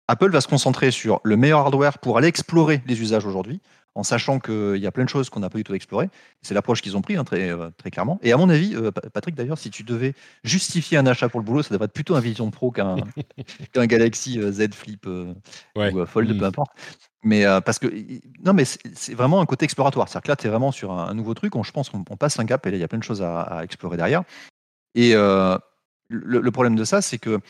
[0.09, 3.61] Apple va se concentrer sur le meilleur hardware pour aller explorer les usages aujourd'hui,
[3.93, 6.09] en sachant qu'il y a plein de choses qu'on n'a pas du tout explorées.
[6.41, 8.19] C'est l'approche qu'ils ont pris, hein, très, euh, très clairement.
[8.23, 11.45] Et à mon avis, euh, Patrick, d'ailleurs, si tu devais justifier un achat pour le
[11.45, 12.95] boulot, ça devrait être plutôt un Vision Pro qu'un
[13.75, 16.43] Galaxy euh, Z Flip ou Fold, peu mm.
[16.43, 16.71] importe.
[17.23, 17.87] Mais parce que,
[18.43, 20.09] non, mais c'est vraiment un côté exploratoire.
[20.09, 21.53] C'est-à-dire que là, tu es vraiment sur un, nouveau truc.
[21.61, 23.59] je pense qu'on passe un cap et là, il y a plein de choses à,
[23.61, 24.23] explorer derrière.
[24.95, 25.59] Et le,
[26.07, 27.41] le, problème de ça, c'est que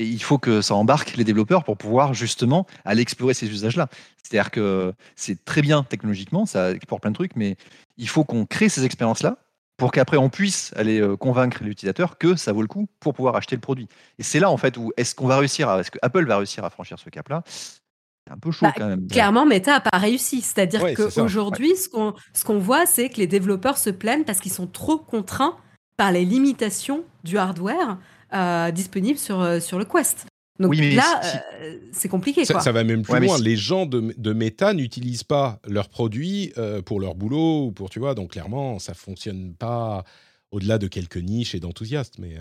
[0.00, 3.88] et il faut que ça embarque les développeurs pour pouvoir justement aller explorer ces usages-là.
[4.22, 7.56] C'est-à-dire que c'est très bien technologiquement, ça exporte plein de trucs, mais
[7.98, 9.36] il faut qu'on crée ces expériences-là
[9.76, 13.36] pour qu'après on puisse aller euh, convaincre l'utilisateur que ça vaut le coup pour pouvoir
[13.36, 13.88] acheter le produit.
[14.18, 16.38] Et c'est là en fait où est-ce qu'on va réussir, à, est-ce que Apple va
[16.38, 17.42] réussir à franchir ce cap-là?
[17.46, 19.06] C'est un peu chaud bah, quand même.
[19.06, 20.40] Clairement, Meta n'a pas réussi.
[20.40, 24.52] C'est-à-dire qu'aujourd'hui, ce qu'on ce qu'on voit, c'est que les développeurs se plaignent parce qu'ils
[24.52, 25.56] sont trop contraints
[25.96, 27.98] par les limitations du hardware
[28.32, 30.26] euh, disponible sur, euh, sur le Quest.
[30.58, 31.20] Donc là,
[31.62, 32.44] euh, c'est compliqué.
[32.44, 33.38] Ça, ça, va même plus loin.
[33.38, 36.52] Les gens de, de Meta n'utilisent pas leurs produits
[36.84, 40.04] pour leur boulot ou pour, tu vois, donc clairement, ça fonctionne pas
[40.50, 42.18] au-delà de quelques niches et d'enthousiastes.
[42.18, 42.36] Mais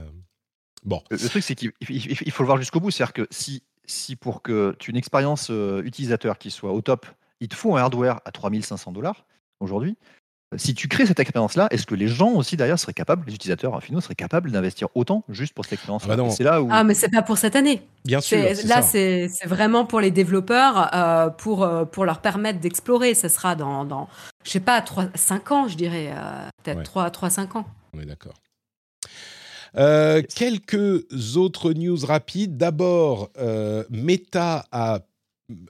[0.84, 1.02] bon.
[1.10, 1.72] Le, truc, c'est qu'il
[2.32, 2.92] faut le voir jusqu'au bout.
[2.92, 5.50] C'est-à-dire que si, si pour que tu aies une expérience
[5.84, 7.06] utilisateur qui soit au top,
[7.40, 9.26] il te faut un hardware à 3500 dollars
[9.62, 9.98] aujourd'hui,
[10.58, 13.82] si tu crées cette expérience-là, est-ce que les gens aussi derrière seraient capables, les utilisateurs
[13.84, 16.84] finaux seraient capables d'investir autant juste pour cette expérience ah bah C'est là où ah
[16.84, 17.84] mais c'est pas pour cette année.
[18.04, 18.40] Bien sûr.
[18.66, 23.14] Là c'est vraiment pour les développeurs euh, pour euh, pour leur permettre d'explorer.
[23.14, 24.10] Ça sera dans dans
[24.44, 27.66] je sais pas 3 5 ans je dirais euh, peut-être 3 3 5 ans.
[27.94, 28.34] On est d'accord.
[30.36, 32.58] quelques autres news rapides.
[32.58, 33.30] D'abord,
[33.92, 35.02] Meta a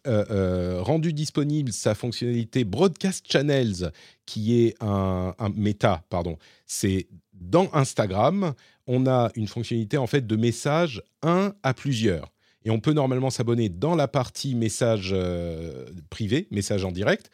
[0.08, 3.92] euh, euh, rendu disponible sa fonctionnalité Broadcast Channels,
[4.26, 6.38] qui est un, méta, pardon.
[6.66, 8.54] C'est dans Instagram,
[8.88, 12.34] on a une fonctionnalité en fait de message un à plusieurs.
[12.66, 17.30] Et on peut normalement s'abonner dans la partie message euh, privé, message en direct,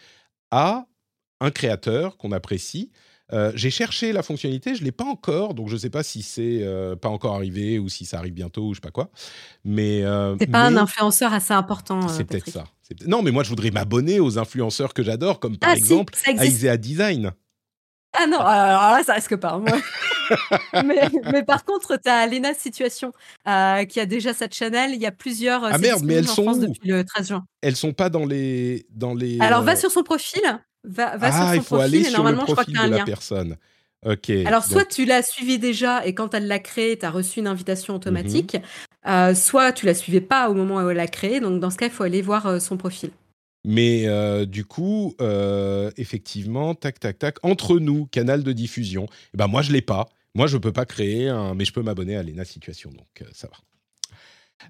[0.51, 0.85] à
[1.39, 2.91] un créateur qu'on apprécie
[3.33, 6.21] euh, j'ai cherché la fonctionnalité, je l'ai pas encore, donc je ne sais pas si
[6.21, 9.09] c'est euh, pas encore arrivé ou si ça arrive bientôt ou je sais pas quoi.
[9.63, 12.07] Mais euh, c'est pas un influenceur assez important.
[12.07, 12.65] c'est peut-être ça.
[13.07, 16.77] Non, mais moi je voudrais m'abonner aux influenceurs que j'adore, comme par ah, exemple Isaiah
[16.77, 17.31] Design.
[18.17, 19.57] Ah non, alors là, ça risque pas.
[19.57, 19.71] Moi.
[21.33, 23.11] mais, par contre, tu as Lena Situation
[23.43, 24.91] qui a déjà cette channel.
[24.93, 25.65] Il y a plusieurs.
[25.65, 27.45] Ah merde, mais elles sont depuis le 13 juin.
[27.61, 29.37] Elles sont pas dans les dans les.
[29.41, 30.41] Alors va sur son profil.
[30.87, 32.77] Va, va ah, sur son il faut profil aller et normalement, sur le profil je
[32.77, 33.57] crois de y a un la personne.
[34.05, 34.29] Ok.
[34.45, 37.47] Alors, soit tu l'as suivi déjà et quand elle l'a créé, tu as reçu une
[37.47, 39.11] invitation automatique, mhm.
[39.11, 41.39] euh, soit tu la suivais pas au moment où elle l'a créé.
[41.39, 43.09] Donc, dans ce cas, il faut aller voir euh, son profil.
[43.67, 45.15] Mais euh, du coup,
[45.97, 50.07] effectivement, tac, tac, tac, entre nous, canal de diffusion, eh ben moi, je l'ai pas.
[50.35, 53.47] Moi, je peux pas créer un, mais je peux m'abonner à l'ENA Situation, donc ça
[53.47, 53.57] va.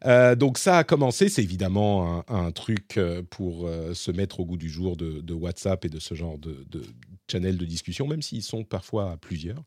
[0.06, 4.46] Euh, donc ça a commencé, c'est évidemment un, truc euh, pour euh, se mettre au
[4.46, 6.82] goût du jour de, WhatsApp et de ce genre de, de
[7.30, 9.64] channels de discussion, même s'ils sont parfois à plusieurs.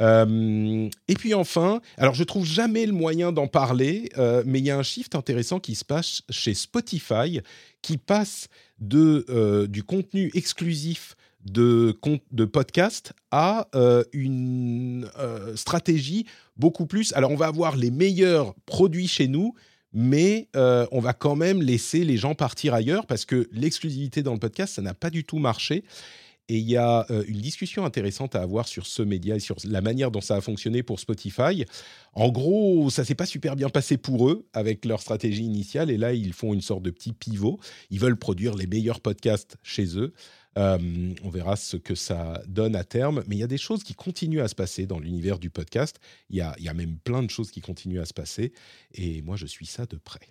[0.00, 4.10] Et puis enfin, alors je trouve jamais le moyen d'en parler,
[4.46, 7.40] mais il y a un shift intéressant qui se passe chez Spotify,
[7.82, 8.48] qui passe
[8.78, 11.98] de du contenu exclusif de,
[12.30, 13.68] de podcast à
[14.12, 15.10] une
[15.56, 16.26] stratégie
[16.56, 17.12] beaucoup plus.
[17.14, 19.54] Alors, on va avoir les meilleurs produits chez nous,
[19.92, 24.32] mais euh, on va quand même laisser les gens partir ailleurs parce que l'exclusivité dans
[24.32, 25.84] le podcast, ça n'a pas du tout marché.
[26.48, 29.56] Et il y a euh, une discussion intéressante à avoir sur ce média et sur
[29.64, 31.64] la manière dont ça a fonctionné pour Spotify.
[32.14, 35.90] En gros, ça s'est pas super bien passé pour eux avec leur stratégie initiale.
[35.90, 37.58] Et là, ils font une sorte de petit pivot.
[37.90, 40.12] Ils veulent produire les meilleurs podcasts chez eux.
[40.58, 43.22] Euh, on verra ce que ça donne à terme.
[43.26, 45.98] Mais il y a des choses qui continuent à se passer dans l'univers du podcast.
[46.30, 48.52] Il y a, il y a même plein de choses qui continuent à se passer.
[48.94, 50.28] Et moi, je suis ça de près.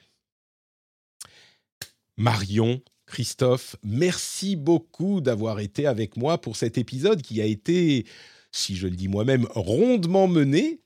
[2.18, 8.06] Marion, Christophe, merci beaucoup d'avoir été avec moi pour cet épisode qui a été,
[8.52, 10.82] si je le dis moi-même, rondement mené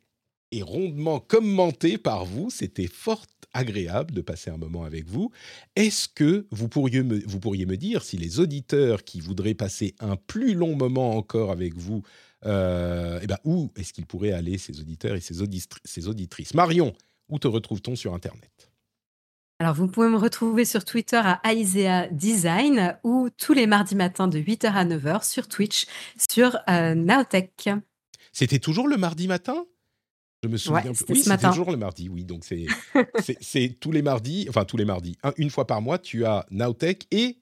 [0.51, 2.49] et rondement commenté par vous.
[2.49, 3.25] C'était fort
[3.55, 5.31] agréable de passer un moment avec vous.
[5.75, 9.95] Est-ce que vous pourriez, me, vous pourriez me dire si les auditeurs qui voudraient passer
[9.99, 12.03] un plus long moment encore avec vous,
[12.45, 15.41] euh, eh ben, où est-ce qu'ils pourraient aller, ces auditeurs et ces,
[16.07, 16.53] auditrices?
[16.53, 16.93] Marion,
[17.29, 18.71] où te retrouve-t-on sur Internet?
[19.59, 24.27] Alors, vous pouvez me retrouver sur Twitter à Aisea Design ou tous les mardis matins
[24.27, 25.85] de 8h à 9h sur Twitch
[26.29, 27.69] sur euh, Nowtech.
[28.33, 29.65] C'était toujours le mardi matin?
[30.45, 31.05] Je me souviens Ouais, plus.
[31.09, 31.49] Oui, ce c'était matin.
[31.49, 32.23] toujours le mardi, oui.
[32.23, 32.67] Donc c'est
[33.19, 36.23] c'est- c'est tous les mardis, enfin tous les mardis, un- une fois par mois, tu
[36.25, 37.39] as Nowtech et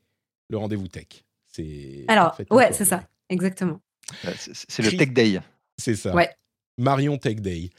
[0.49, 1.08] le rendez-vous tech.
[1.51, 3.82] C'est Alors, ouais, c'est ça, exactement.
[4.26, 5.39] Euh, C'est c'est le Tech Day.
[5.78, 6.14] C'est ça.
[6.16, 6.30] Ouais.
[6.78, 7.70] Marion Tech Day.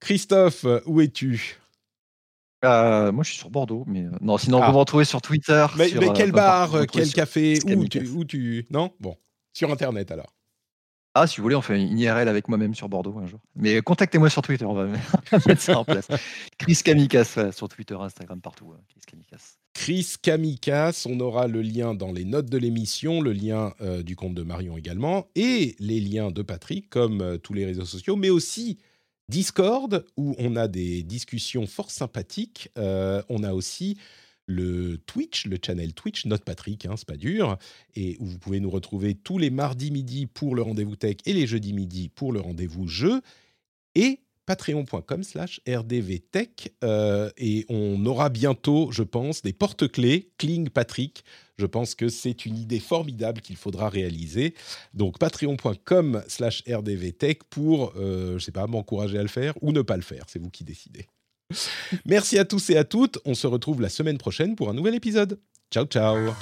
[0.00, 1.56] Christophe, où es-tu?
[2.64, 4.38] Euh, moi, je suis sur Bordeaux, mais euh, non.
[4.38, 4.66] Sinon, Ah.
[4.66, 5.66] vous me retrouvez sur Twitter.
[5.76, 8.66] mais, sur, mais quel bar, quel café où tu, où tu...
[8.70, 8.92] Non?
[9.00, 9.16] Bon.
[9.52, 10.32] Sur Internet alors.
[11.14, 13.40] Ah, si vous voulez, on fait une IRL avec moi-même sur Bordeaux un jour.
[13.54, 14.86] Mais contactez-moi sur Twitter, on va
[15.46, 16.08] mettre ça en place.
[16.58, 18.64] Chris Kamikas sur Twitter, Instagram, partout.
[18.66, 19.56] ouais, Chris Kamikas.
[19.74, 24.16] Chris Kamikas, on aura le lien dans les notes de l'émission, le lien euh, du
[24.16, 28.16] compte de Marion également, et les liens de Patrick, comme euh, tous les réseaux sociaux,
[28.16, 28.78] mais aussi
[29.28, 32.70] Discord, où on a des discussions fort sympathiques.
[32.78, 33.98] Euh, on a aussi
[34.52, 37.58] le Twitch, le channel Twitch, Note Patrick, hein, c'est pas dur,
[37.94, 41.32] et où vous pouvez nous retrouver tous les mardis midi pour le rendez-vous tech et
[41.32, 43.20] les jeudis midi pour le rendez-vous jeu,
[43.94, 51.24] et patreon.com slash rdvtech euh, et on aura bientôt, je pense, des porte-clés Kling Patrick.
[51.58, 54.54] Je pense que c'est une idée formidable qu'il faudra réaliser.
[54.94, 59.82] Donc patreon.com slash rdvtech pour, euh, je sais pas, m'encourager à le faire ou ne
[59.82, 60.24] pas le faire.
[60.26, 61.06] C'est vous qui décidez.
[62.06, 63.18] Merci à tous et à toutes.
[63.24, 65.38] On se retrouve la semaine prochaine pour un nouvel épisode.
[65.70, 66.34] Ciao, ciao